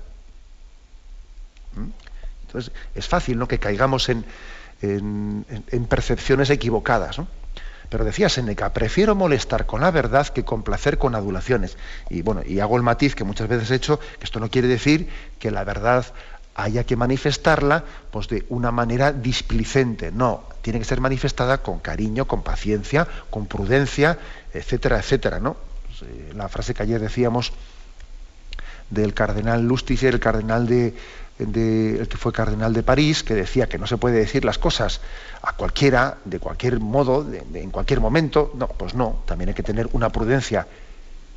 [2.46, 3.46] Entonces, es fácil ¿no?
[3.46, 4.24] que caigamos en,
[5.90, 7.18] percepciones equivocadas.
[7.88, 11.76] Pero decía Seneca, prefiero molestar con la verdad que complacer con adulaciones.
[12.10, 14.68] Y bueno, y hago el matiz que muchas veces he hecho, que esto no quiere
[14.68, 15.08] decir
[15.38, 16.06] que la verdad
[16.54, 20.12] haya que manifestarla pues, de una manera displicente.
[20.12, 24.18] No, tiene que ser manifestada con cariño, con paciencia, con prudencia,
[24.52, 25.40] etcétera, etcétera.
[25.40, 25.56] ¿no?
[25.86, 27.52] Pues, eh, la frase que ayer decíamos
[28.90, 30.66] del cardenal Lustiger, el cardenal
[31.38, 35.00] el que fue cardenal de París, que decía que no se puede decir las cosas
[35.42, 38.52] a cualquiera, de cualquier modo, en cualquier momento.
[38.54, 40.66] No, pues no, también hay que tener una prudencia.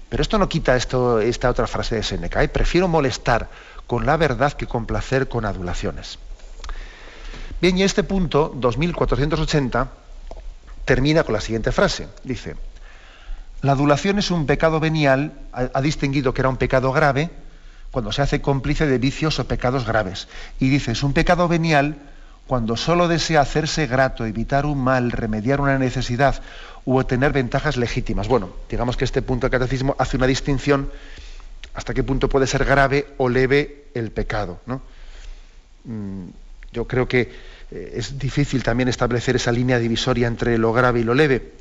[0.10, 2.41] Pero esto no quita esto, esta otra frase de Seneca.
[2.43, 2.48] ¿eh?
[2.48, 3.50] Prefiero molestar
[3.88, 6.20] con la verdad que complacer con adulaciones.
[7.60, 9.89] Bien, y este punto, 2480,
[10.86, 12.08] termina con la siguiente frase.
[12.24, 12.56] Dice,
[13.62, 17.30] La adulación es un pecado venial, ha, distinguido que era un pecado grave,
[17.91, 20.27] cuando se hace cómplice de vicios o pecados graves.
[20.59, 21.97] Y dice, es un pecado venial
[22.47, 26.41] cuando solo desea hacerse grato, evitar un mal, remediar una necesidad
[26.85, 28.27] u obtener ventajas legítimas.
[28.27, 30.89] Bueno, digamos que este punto del catecismo hace una distinción
[31.73, 34.61] hasta qué punto puede ser grave o leve el pecado.
[34.65, 34.81] ¿no?
[35.83, 36.29] Mm,
[36.71, 37.31] yo creo que
[37.71, 41.53] eh, es difícil también establecer esa línea divisoria entre lo grave y lo leve,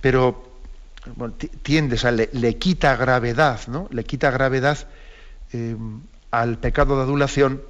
[0.00, 0.56] pero
[1.62, 3.88] tiende, o sea, le, quita gravedad, ¿no?
[3.92, 4.88] Le quita gravedad
[5.52, 5.76] eh,
[6.30, 7.62] al pecado de adulación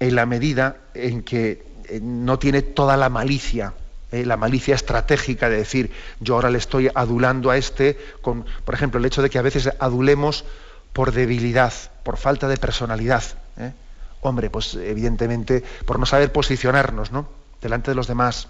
[0.00, 3.74] en la medida en que eh, no tiene toda la malicia,
[4.12, 5.90] la malicia estratégica de decir,
[6.20, 9.42] yo ahora le estoy adulando a este, con, por ejemplo, el hecho de que a
[9.42, 10.44] veces adulemos
[10.92, 11.72] por debilidad,
[12.04, 13.24] por falta de personalidad.
[14.24, 17.28] Hombre, pues evidentemente por no saber posicionarnos, ¿no?
[17.60, 18.48] Delante de los demás,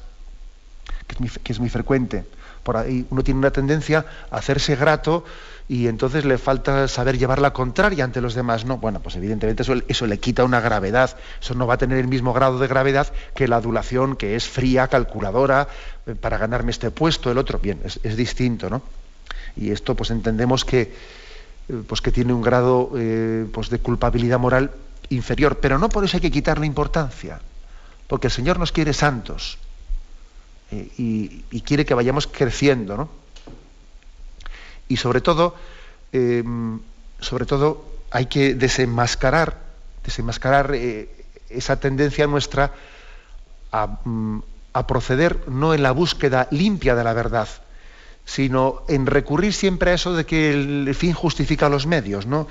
[1.43, 2.25] que es muy, frecuente.
[2.63, 5.25] Por ahí uno tiene una tendencia a hacerse grato
[5.69, 8.65] y entonces le falta saber llevar la contraria ante los demás.
[8.65, 11.17] No, bueno, pues evidentemente eso, le quita una gravedad.
[11.41, 14.47] Eso no va a tener el mismo grado de gravedad que la adulación, que es
[14.47, 15.69] fría, calculadora,
[16.07, 17.59] eh, para ganarme este puesto, el otro.
[17.59, 18.83] Bien, es, distinto, ¿no?
[19.57, 20.93] Y esto, pues entendemos que,
[21.69, 24.71] eh, pues que tiene un grado eh, pues de culpabilidad moral
[25.09, 27.41] inferior, pero no por eso hay que quitarle importancia,
[28.07, 29.59] porque el Señor nos quiere santos
[30.71, 33.09] eh, y, quiere que vayamos creciendo, ¿no?
[34.89, 35.55] Y sobre todo,
[36.13, 36.81] em,
[37.21, 39.59] sobre todo hay que desenmascarar,
[40.05, 41.09] desenmascarar eh,
[41.49, 42.73] esa tendencia nuestra
[44.05, 44.39] mm,
[44.73, 47.49] a, proceder no en la búsqueda limpia de la verdad,
[48.25, 52.47] sino en recurrir siempre a eso de que el fin justifica los medios, ¿no?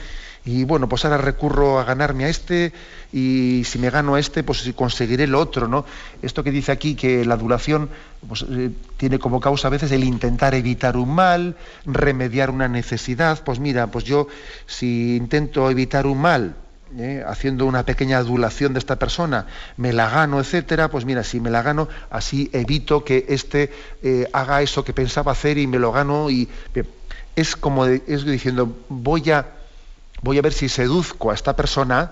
[0.46, 2.74] y bueno, pues ahora recurro a ganarme a este
[3.14, 5.86] y si me gano a este, pues conseguiré el otro, ¿no?
[6.22, 7.90] Esto que dice aquí que la adulación
[8.28, 11.56] pues, eh, tiene como causa a veces el intentar evitar un mal,
[11.86, 14.28] remediar una necesidad, pues mira, pues yo
[14.66, 16.56] si intento evitar un mal,
[16.98, 17.24] ¿eh?
[17.26, 21.50] haciendo una pequeña adulación de esta persona, me la gano, etcétera, pues mira, si me
[21.50, 23.72] la gano, así evito que éste
[24.02, 26.50] eh, haga eso que pensaba hacer y me lo gano y
[27.36, 29.48] es como es diciendo, voy a
[30.24, 32.12] voy a ver si seduzco a esta persona,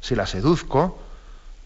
[0.00, 0.98] si la seduzco,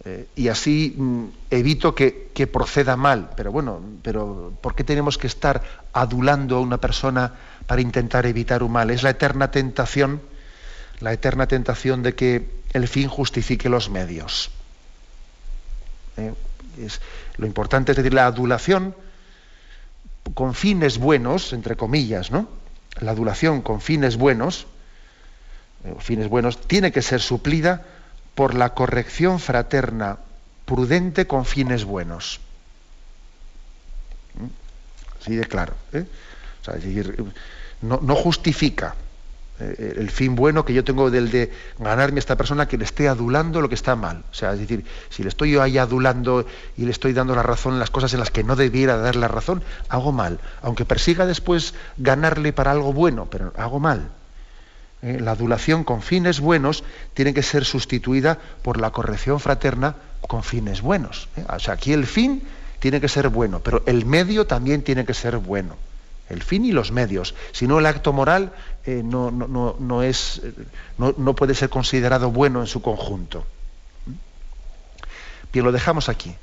[0.04, 3.30] eh, y así mm, evito que, proceda mal.
[3.36, 7.34] Pero bueno, pero ¿por qué tenemos que estar adulando a una persona
[7.66, 8.90] para intentar evitar un mal?
[8.90, 10.20] Es la eterna tentación,
[11.00, 14.50] la eterna tentación de que el fin justifique los medios.
[16.16, 16.34] Eh,
[16.78, 17.00] es,
[17.36, 18.94] lo importante es decir, la adulación
[20.34, 22.48] con fines buenos, entre comillas, ¿no?
[23.00, 24.66] La adulación con fines buenos,
[25.84, 27.84] eh, fines buenos, tiene que ser suplida
[28.34, 30.18] por la corrección fraterna
[30.64, 32.40] prudente con fines buenos.
[34.34, 35.20] ¿Mm?
[35.20, 35.74] Así de claro.
[35.92, 36.06] ¿eh?
[36.76, 37.24] es decir,
[37.80, 38.94] no, justifica
[39.60, 42.84] eh, el fin bueno que yo tengo del de ganarme a esta persona que le
[42.84, 44.24] esté adulando lo que está mal.
[44.30, 46.46] O sea, es decir, si le estoy yo ahí adulando
[46.76, 49.16] y le estoy dando la razón en las cosas en las que no debiera dar
[49.16, 50.38] la razón, hago mal.
[50.62, 54.10] Aunque persiga después ganarle para algo bueno, pero hago mal.
[55.00, 56.82] Eh, la adulación con fines buenos
[57.14, 61.28] tiene que ser sustituida por la corrección fraterna con fines buenos.
[61.36, 61.44] ¿eh?
[61.48, 62.42] O sea, aquí el fin
[62.80, 65.76] tiene que ser bueno, pero el medio también tiene que ser bueno.
[66.28, 67.34] El fin y los medios.
[67.52, 68.52] Si no, el acto moral
[68.88, 70.40] eh, no, no, es,
[70.96, 73.44] no, puede ser considerado bueno en su conjunto.
[75.52, 76.34] Bien, lo dejamos aquí.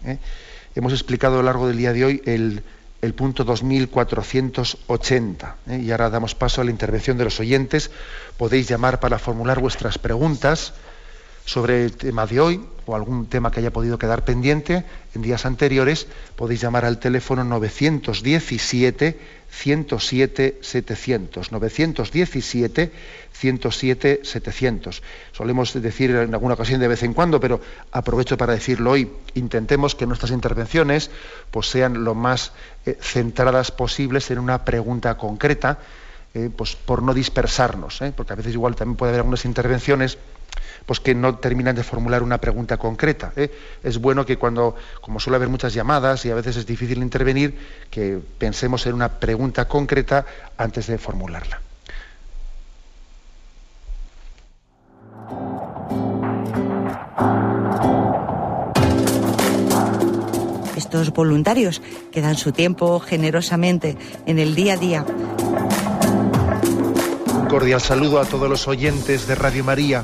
[0.76, 2.62] Hemos explicado a lo largo del día de hoy el,
[3.02, 5.56] el punto 2480.
[5.70, 5.80] ¿eh?
[5.80, 7.90] Y ahora damos paso a la intervención de los oyentes.
[8.38, 10.76] Podéis llamar para formular vuestras preguntas
[11.46, 14.84] sobre el tema de hoy o algún tema que haya podido quedar pendiente
[15.14, 16.08] en días anteriores.
[16.36, 19.18] Podéis llamar al teléfono 917
[19.50, 21.52] 107 700.
[21.52, 22.92] 917
[23.32, 25.04] 107 700.
[25.32, 29.10] Solemos decir en alguna ocasión de vez en cuando, pero aprovecho para decirlo hoy.
[29.36, 31.10] Intentemos que nuestras intervenciones
[31.52, 32.52] pues, sean lo más
[32.86, 35.80] eh, centradas posibles en una pregunta concreta,
[36.34, 38.14] eh, pues, por no dispersarnos, ¿eh?
[38.16, 40.18] porque a veces igual también puede haber algunas intervenciones
[40.86, 43.34] pues que no terminan de formular una pregunta concreta.
[43.36, 43.52] ¿eh?
[43.84, 47.58] Es bueno que cuando, como suele haber muchas llamadas y a veces es difícil intervenir,
[47.90, 50.26] que pensemos en una pregunta concreta
[50.58, 51.62] antes de formularla.
[60.76, 61.82] Estos voluntarios
[62.12, 65.06] que dan su tiempo generosamente en el día a día.
[67.40, 70.04] Un cordial saludo a todos los oyentes de Radio María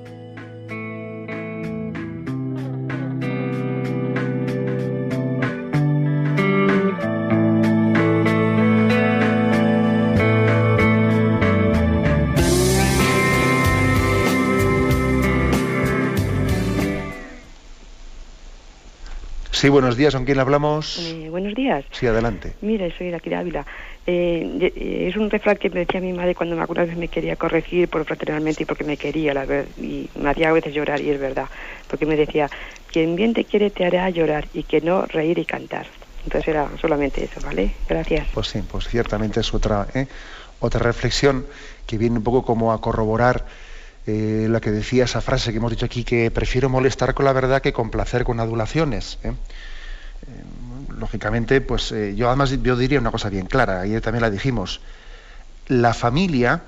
[19.61, 20.15] Sí, buenos días.
[20.15, 20.97] ¿Con quién hablamos?
[20.97, 21.85] Eh, buenos días.
[21.91, 22.55] Sí, adelante.
[22.61, 23.63] Mire, soy de aquí de Ávila.
[24.07, 27.09] Eh, eh, es un refrán que me decía mi madre cuando me alguna vez me
[27.09, 30.73] quería corregir por fraternalmente y porque me quería, la verdad, y me hacía a veces
[30.73, 31.47] llorar, y es verdad.
[31.87, 32.49] Porque me decía,
[32.87, 35.85] quien bien te quiere te hará llorar y que no reír y cantar.
[36.23, 37.75] Entonces era solamente eso, ¿vale?
[37.87, 38.29] Gracias.
[38.33, 40.07] Pues sí, pues ciertamente es otra, ¿eh?
[40.57, 41.45] otra reflexión
[41.85, 43.45] que viene un poco como a corroborar
[44.07, 47.33] eh, la que decía esa frase que hemos dicho aquí, que prefiero molestar con la
[47.33, 49.19] verdad que complacer con adulaciones.
[49.23, 49.29] ¿eh?
[49.29, 49.33] Eh,
[50.97, 54.81] lógicamente, pues yo además yo diría una cosa bien clara, ayer también la dijimos,
[55.67, 56.61] la familia,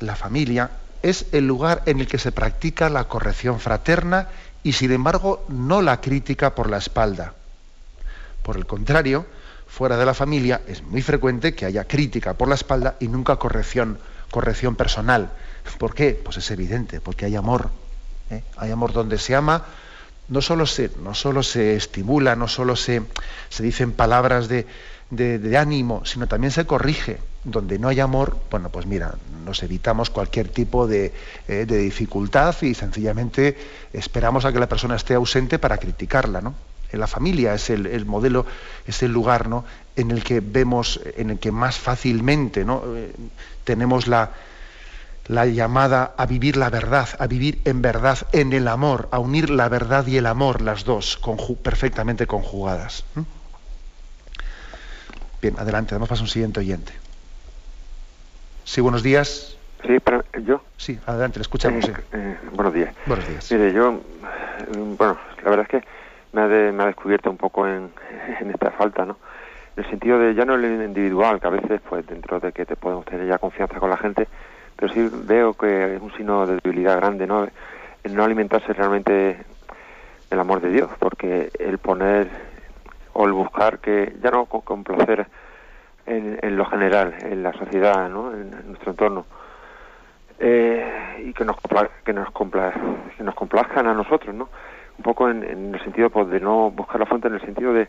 [0.00, 0.70] la familia
[1.02, 4.28] es el lugar en el que se practica la corrección fraterna
[4.62, 7.34] y sin embargo no la crítica por la espalda.
[8.42, 9.26] Por el contrario,
[9.66, 13.36] fuera de la familia es muy frecuente que haya crítica por la espalda y nunca
[13.36, 13.98] corrección,
[14.30, 15.30] corrección personal.
[15.78, 16.18] ¿Por qué?
[16.22, 17.70] Pues es evidente, porque hay amor.
[18.30, 18.42] ¿eh?
[18.56, 19.64] Hay amor donde se ama,
[20.28, 23.02] no solo se, no solo se estimula, no solo se,
[23.48, 24.66] se dicen palabras de,
[25.10, 27.18] de- ánimo, sino también se corrige.
[27.42, 29.14] Donde no hay amor, bueno, pues mira,
[29.46, 31.14] nos evitamos cualquier tipo de,
[31.48, 33.56] eh, de dificultad y sencillamente
[33.94, 36.54] esperamos a que la persona esté ausente para criticarla, ¿no?
[36.92, 38.44] En la familia es el, el modelo,
[38.86, 39.64] es el lugar, ¿no?
[39.96, 42.82] En el que vemos, en el que más fácilmente, ¿no?
[42.94, 43.10] Eh,
[43.64, 44.32] tenemos la,
[45.30, 49.48] la llamada a vivir la verdad, a vivir en verdad, en el amor, a unir
[49.48, 53.04] la verdad y el amor, las dos, conju- perfectamente conjugadas.
[55.40, 56.92] Bien, adelante, damos paso a un siguiente oyente.
[58.64, 59.56] Sí, buenos días.
[59.86, 60.62] Sí, pero yo.
[60.76, 61.86] Sí, adelante, le escuchamos.
[61.88, 62.92] Eh, eh, buenos días.
[63.06, 63.52] Buenos días.
[63.52, 64.00] Mire, yo,
[64.98, 65.88] bueno, la verdad es que
[66.32, 67.92] me ha, de- me ha descubierto un poco en,
[68.40, 69.16] en esta falta, ¿no?
[69.76, 72.66] En el sentido de ya no el individual, que a veces, pues dentro de que
[72.66, 74.26] te podemos tener ya confianza con la gente,
[74.76, 77.46] pero sí veo que es un signo de debilidad grande, ¿no?
[78.02, 79.44] El no alimentarse realmente
[80.30, 82.28] del amor de Dios, porque el poner
[83.12, 85.26] o el buscar que ya no con, con placer
[86.06, 88.32] en, en lo general, en la sociedad, ¿no?
[88.32, 89.26] En, nuestro entorno,
[90.38, 91.56] eh, y que nos
[92.04, 92.72] que nos compla-
[93.16, 94.48] que nos complazcan a nosotros, ¿no?
[94.96, 97.72] Un poco en, en el sentido pues, de no buscar la fuente, en el sentido
[97.72, 97.88] de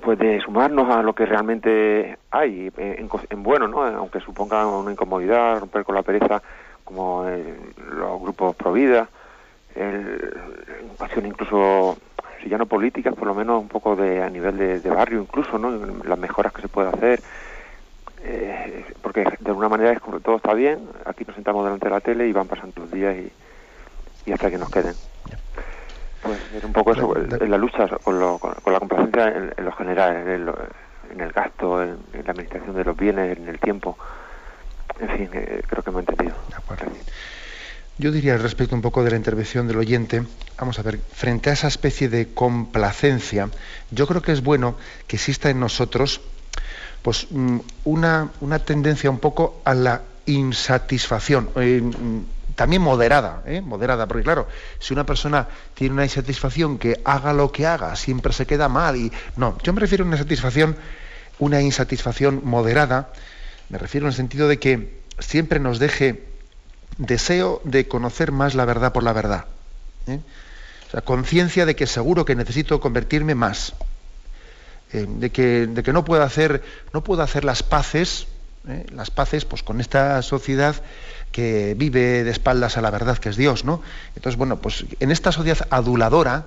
[0.00, 3.84] pues de sumarnos a lo que realmente hay eh, en, en bueno, ¿no?
[3.84, 6.42] Aunque suponga una incomodidad, romper con la pereza,
[6.84, 7.54] como eh,
[7.90, 9.08] los grupos pro vida,
[9.74, 11.96] en cuestión incluso
[12.42, 15.20] si ya no políticas, por lo menos un poco de a nivel de, de barrio
[15.20, 15.70] incluso, ¿no?
[16.04, 17.20] Las mejoras que se puede hacer,
[18.24, 21.94] eh, porque de alguna manera es como todo está bien, aquí nos sentamos delante de
[21.94, 24.94] la tele y van pasando los días y, y hasta que nos queden.
[26.22, 29.64] Pues es un poco eso, en la lucha con, lo- con- la complacencia en, en
[29.64, 30.58] lo general, en, lo-
[31.10, 33.98] en el gasto, en, en la administración de los bienes, en el tiempo.
[35.00, 36.34] En fin, eh, creo que me he entendido.
[37.98, 40.22] Yo diría al respecto un poco de la intervención del oyente,
[40.58, 43.48] vamos a ver, frente a esa especie de complacencia,
[43.90, 46.20] yo creo que es bueno que exista en nosotros
[47.02, 52.20] pues mm, una, una tendencia un poco a la insatisfacción, eh, mm,
[52.54, 53.60] también moderada, ¿eh?
[53.60, 54.48] moderada, porque claro,
[54.78, 58.96] si una persona tiene una insatisfacción que haga lo que haga, siempre se queda mal
[58.96, 60.76] y no, yo me refiero a una satisfacción,
[61.38, 63.12] una insatisfacción moderada,
[63.68, 66.24] me refiero en el sentido de que siempre nos deje
[66.98, 69.46] deseo de conocer más la verdad por la verdad.
[70.06, 70.20] ¿eh?
[70.88, 73.74] O sea, conciencia de que seguro que necesito convertirme más.
[74.92, 78.26] eh, de, que, de que no puedo hacer, no puedo hacer las paces,
[78.68, 78.84] ¿eh?
[78.92, 80.76] las paces pues, con esta sociedad
[81.32, 83.82] que vive de espaldas a la verdad que es Dios, ¿no?
[84.14, 86.44] Entonces, bueno, pues en esta sociedad aduladora,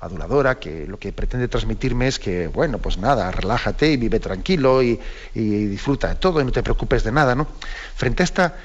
[0.00, 4.82] aduladora, que lo que pretende transmitirme es que, bueno, pues nada, relájate y vive tranquilo
[4.82, 5.00] y,
[5.34, 7.46] disfruta de todo y no te preocupes de nada, ¿no?
[7.94, 8.56] Frente a esta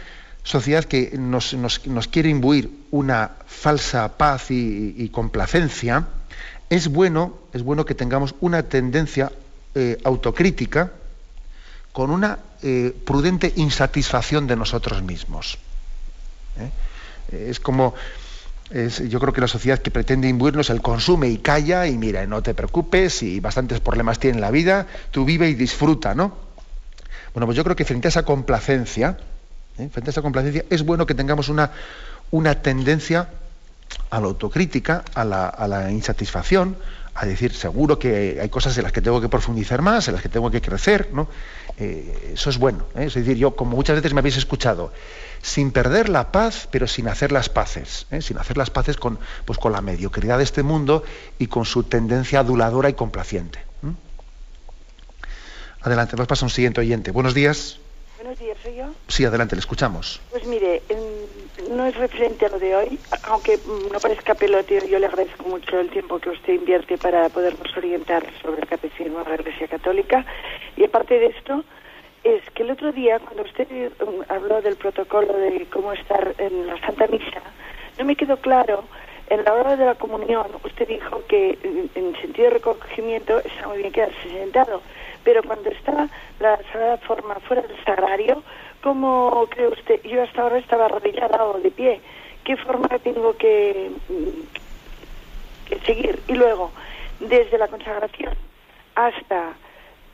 [0.44, 1.56] sociedad que nos,
[2.12, 6.08] quiere imbuir una falsa paz y, complacencia,
[6.70, 9.32] es bueno, es bueno que tengamos una tendencia
[9.76, 10.92] eh, autocrítica
[11.92, 15.58] con una eh, prudente insatisfacción de nosotros mismos.
[16.58, 17.50] ¿eh?
[17.50, 17.94] Es como
[19.10, 22.42] yo creo que la sociedad que pretende imbuirnos, el consume y calla y mira, no
[22.42, 26.34] te preocupes y bastantes problemas tiene la vida, tú vive y disfruta, ¿no?
[27.34, 29.18] Bueno, pues yo creo que frente a esa complacencia,
[29.78, 29.90] ¿eh?
[29.92, 31.72] frente a esa complacencia, es bueno que tengamos una,
[32.32, 33.30] una tendencia
[34.10, 36.78] a la autocrítica, a la, a la insatisfacción,
[37.14, 40.24] a decir, seguro que hay cosas en las que tengo que profundizar más, en las
[40.24, 41.28] que tengo que crecer, ¿no?
[41.78, 42.86] Eh, eso es bueno.
[42.96, 43.06] ¿eh?
[43.06, 44.94] Es decir, yo, como muchas veces me habéis escuchado,
[45.42, 48.22] sin perder la paz, pero sin hacer las paces, ¿eh?
[48.22, 51.04] sin hacer las paces con, pues, con la mediocridad de este mundo
[51.38, 53.60] y con su tendencia aduladora y complaciente.
[55.84, 57.10] Adelante, nos pasa un siguiente oyente.
[57.10, 57.80] Buenos días.
[58.18, 58.86] Buenos días, ¿soy yo?
[59.08, 60.22] Sí, adelante, le escuchamos.
[60.30, 60.84] Pues mire,
[61.70, 63.60] no es referente a lo de hoy, aunque
[63.92, 68.24] no parezca pelote, yo le agradezco mucho el tiempo que usted invierte para podernos orientar
[68.42, 70.26] sobre el catecismo de la Iglesia Católica.
[70.78, 71.64] Y aparte de esto,
[72.24, 73.68] es que el otro día, cuando usted
[74.02, 77.42] um, habló del protocolo de cómo estar en la Santa Misa,
[77.98, 78.84] no me quedó claro,
[79.30, 81.58] en la hora de la comunión, usted dijo que
[81.96, 84.82] en sentido de recogimiento está muy bien quedarse sentado
[85.24, 88.44] pero cuando está la Sagrada Forma fuera del sagrario,
[88.82, 90.02] ¿cómo cree usted?
[90.04, 92.02] Yo hasta ahora estaba arrodillada o de pie.
[92.44, 93.92] ¿Qué forma tengo que,
[95.68, 96.20] que seguir?
[96.28, 96.72] Y luego,
[97.20, 98.34] desde la consagración
[98.96, 99.54] hasta,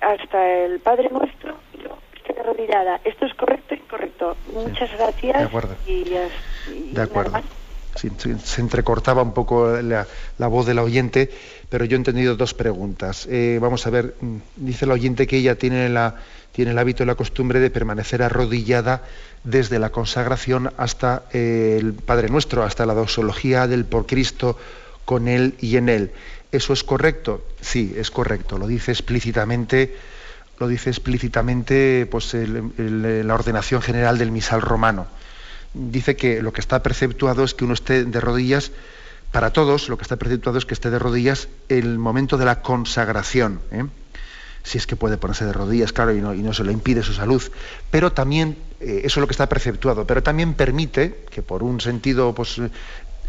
[0.01, 2.99] hasta el Padre Nuestro, yo estoy arrodillada.
[3.03, 4.36] ¿Esto es correcto y incorrecto?
[4.53, 5.38] Muchas gracias.
[5.38, 5.76] De acuerdo.
[5.86, 6.03] Y,
[6.93, 7.41] de acuerdo
[7.97, 10.05] se, entrecortaba un poco la,
[10.47, 11.32] voz del oyente,
[11.70, 13.28] pero yo he entendido dos preguntas.
[13.30, 16.15] Eh, vamos a ver, mm, dice el oyente que ella tiene, la,
[16.58, 19.03] tiene el hábito y la costumbre de permanecer arrodillada
[19.43, 24.58] desde la consagración hasta eh, el Padre Nuestro, hasta la doxología del por Cristo
[25.05, 26.12] con Él y en Él.
[26.51, 27.45] ¿Eso es correcto?
[27.62, 28.58] Sí, es correcto.
[28.58, 29.95] Lo dice explícitamente,
[30.58, 35.05] lo dice explícitamente pues, la ordenación general del misal romano
[35.76, 38.72] dice que lo que está preceptuado es que uno esté de rodillas,
[39.32, 42.64] para todos lo que está preceptuado es que esté de rodillas el momento de la
[42.64, 43.60] consagración.
[43.72, 43.86] ¿eh?
[44.64, 47.41] Si es que puede ponerse de rodillas, claro, y no, se le impide su salud.
[47.89, 51.80] Pero también, eh, eso es lo que está preceptuado, pero también permite que por un
[51.80, 52.60] sentido, pues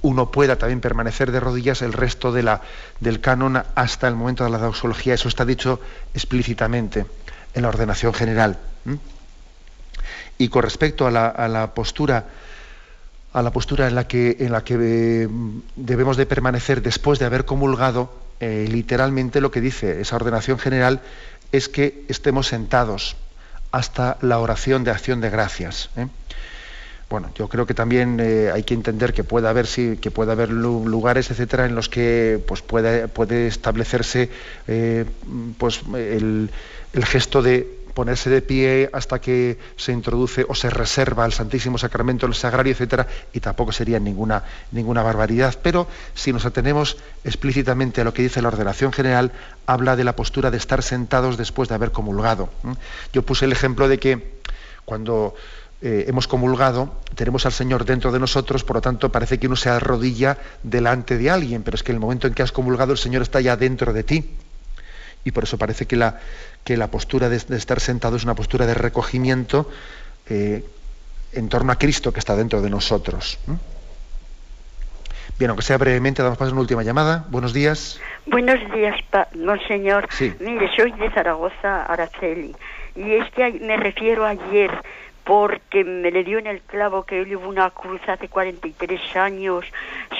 [0.02, 2.62] uno pueda también permanecer de rodillas el resto de la,
[3.00, 5.14] del canon hasta el momento de la doxología.
[5.14, 5.80] Eso está dicho
[6.14, 7.06] explícitamente
[7.54, 8.58] en la ordenación general.
[10.38, 12.26] Y con respecto a la, postura
[13.32, 15.28] a la postura en la que, en la que eh,
[15.76, 18.10] debemos de permanecer después de haber comulgado,
[18.40, 21.00] eh, literalmente lo que dice esa ordenación general
[21.52, 23.16] es que estemos sentados
[23.70, 25.90] hasta la oración de acción de gracias.
[25.96, 26.06] ¿eh?
[27.10, 28.20] Bueno, yo creo que también
[28.52, 32.38] hay que entender que puede haber sí, que puede haber lugares, etcétera, en los que
[32.46, 34.28] pues puede, puede establecerse
[35.56, 36.50] pues el
[37.06, 42.26] gesto de ponerse de pie hasta que se introduce o se reserva el Santísimo Sacramento,
[42.26, 45.58] el Sagrario, etcétera, y tampoco sería ninguna, ninguna barbaridad.
[45.64, 49.32] Pero si nos atenemos explícitamente a lo que dice la ordenación general,
[49.66, 52.50] habla de la postura de estar sentados después de haber comulgado.
[53.12, 54.38] Yo puse el ejemplo de que
[54.84, 55.34] cuando
[55.82, 59.56] eh, hemos comulgado, tenemos al Señor dentro de nosotros, por lo tanto parece que uno
[59.56, 62.92] se arrodilla delante de alguien, pero es que en el momento en que has comulgado
[62.92, 64.36] el Señor está ya dentro de ti
[65.24, 66.20] y por eso parece que la,
[66.64, 69.70] que la postura de, estar sentado es una postura de recogimiento
[70.28, 70.64] eh,
[71.32, 73.38] en torno a Cristo que está dentro de nosotros.
[75.38, 77.24] Bien, aunque sea brevemente, damos paso a una última llamada.
[77.28, 78.00] Buenos días.
[78.26, 78.96] Buenos días,
[79.34, 80.08] monseñor.
[80.10, 80.34] Sí.
[80.40, 82.56] Mire, soy de Zaragoza, Araceli.
[82.96, 84.70] Y es que me refiero ayer
[85.22, 89.64] porque me le dio en el clavo que él hubo una cruz hace 43 años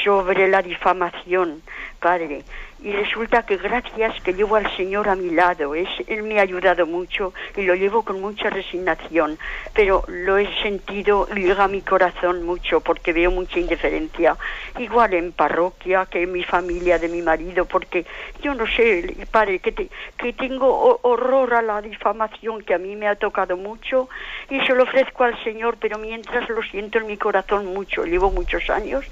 [0.05, 1.63] sobre la difamación,
[1.99, 2.45] padre
[2.81, 6.43] y resulta que gracias que llevo al Señor a mi lado, es, Él me ha
[6.43, 9.39] ayudado mucho y lo llevo con mucha resignación,
[9.75, 14.37] pero lo he sentido, llega a mi corazón mucho porque veo mucha indiferencia,
[14.79, 18.07] igual en parroquia que en mi familia de mi marido, porque
[18.43, 23.09] yo no sé, padre, que, que tengo horror a la difamación que a mí me
[23.09, 24.09] ha tocado mucho
[24.51, 28.31] y se lo ofrezco al Señor, pero mientras lo siento en mi corazón mucho, llevo
[28.31, 29.05] muchos años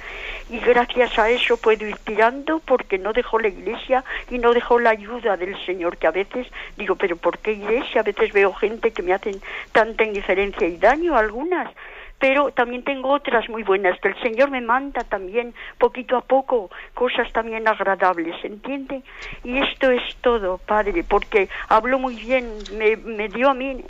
[0.49, 4.79] y gracias a eso puedo ir tirando porque no dejo la iglesia y no dejo
[4.79, 6.47] la ayuda del Señor, que a veces
[6.77, 8.01] digo, pero ¿por qué iglesia?
[8.01, 9.41] A veces veo gente que me hacen
[9.73, 11.71] tanta indiferencia y daño, algunas,
[12.19, 16.71] pero también tengo otras muy buenas, que el Señor me manda también poquito a poco
[16.95, 19.03] cosas también agradables, ¿entiende?
[19.45, 23.85] Y esto es todo, Padre, porque habló muy bien, me, me dio a mí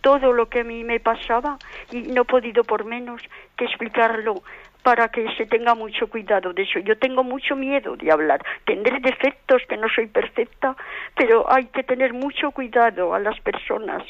[0.00, 1.58] todo lo que a mí me pasaba
[1.90, 3.22] y no he podido por menos
[3.56, 4.42] que explicarlo
[4.82, 6.78] para que se tenga mucho cuidado de eso.
[6.80, 8.44] Yo tengo mucho miedo de hablar.
[8.64, 10.76] Tendré defectos, que no soy perfecta,
[11.16, 14.02] pero hay que tener mucho cuidado a las personas.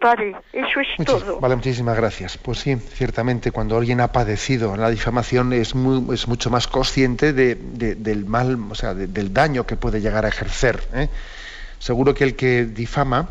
[0.00, 1.38] Padre, eso es todo.
[1.38, 2.36] Vale, muchísimas gracias.
[2.36, 7.32] Pues sí, ciertamente cuando alguien ha padecido la difamación es, muy, es mucho más consciente
[7.32, 10.80] de, del mal, o sea, del daño que puede llegar a ejercer.
[10.94, 11.08] ¿eh?
[11.78, 13.28] Seguro que el que difama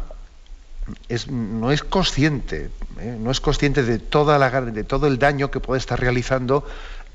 [1.29, 2.69] no es consciente,
[2.99, 3.17] ¿eh?
[3.19, 6.65] no es consciente de, toda la, de todo el daño que puede estar realizando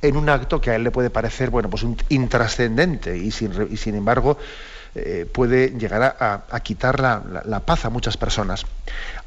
[0.02, 3.76] en un acto que a él le puede parecer bueno, pues intrascendente y sin, y
[3.76, 4.38] sin embargo
[4.94, 8.64] eh, puede llegar a, quitar la, paz a muchas personas.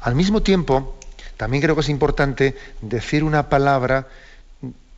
[0.00, 0.98] Al mismo tiempo,
[1.36, 4.08] también creo que es importante decir una palabra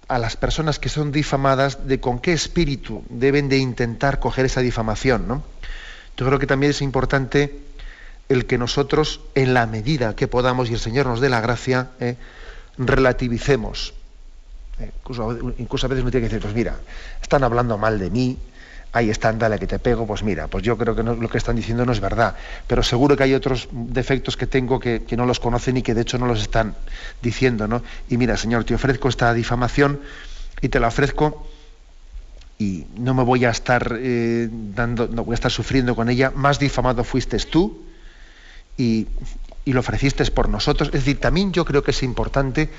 [0.09, 4.63] a las personas que son difamadas de con qué espíritu deben de intentar coger esa
[4.63, 5.29] difamación.
[5.29, 5.43] ¿no?
[6.17, 7.55] Yo creo que también es importante
[8.33, 11.91] el que nosotros, en la medida que podamos y el Señor nos dé la gracia,
[12.01, 12.17] eh,
[12.79, 13.95] relativicemos.
[14.81, 14.91] Eh,
[15.59, 16.81] incluso, a veces uno tiene que decir, pues mira,
[17.21, 18.39] están hablando mal de mí,
[18.93, 21.57] ahí están, dale que te pego, pues mira, pues yo creo que lo que están
[21.57, 25.39] diciendo no es verdad, pero seguro que hay otros defectos que tengo que, no los
[25.39, 26.75] conocen y que de hecho no los están
[27.21, 27.83] diciendo, ¿no?
[28.09, 30.01] Y mira, Señor, te ofrezco esta difamación
[30.61, 31.47] y te la ofrezco
[32.59, 36.33] y no me voy a estar eh, dando, no voy a estar sufriendo con ella,
[36.35, 37.92] más difamado fuiste tú
[38.77, 39.07] y,
[39.65, 40.89] lo ofreciste por nosotros.
[40.89, 42.71] Es decir, también yo creo que es importante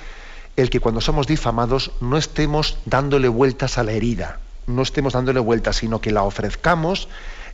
[0.55, 5.39] el que cuando somos difamados no estemos dándole vueltas a la herida no estemos dándole
[5.39, 7.07] vueltas, sino que la ofrezcamos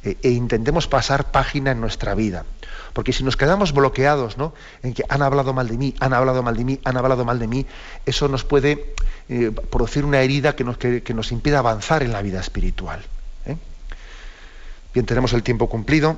[0.03, 2.45] eh, e intentemos pasar página en nuestra vida.
[2.93, 4.53] Porque si nos quedamos bloqueados ¿no?
[4.83, 7.39] en que han hablado mal de mí, han hablado mal de mí, han hablado mal
[7.39, 7.65] de mí,
[8.05, 8.93] eso nos puede
[9.29, 13.01] eh, producir una herida que nos, que, nos impide avanzar en la vida espiritual.
[13.45, 13.57] ¿eh?
[14.93, 16.17] Bien, tenemos el tiempo cumplido.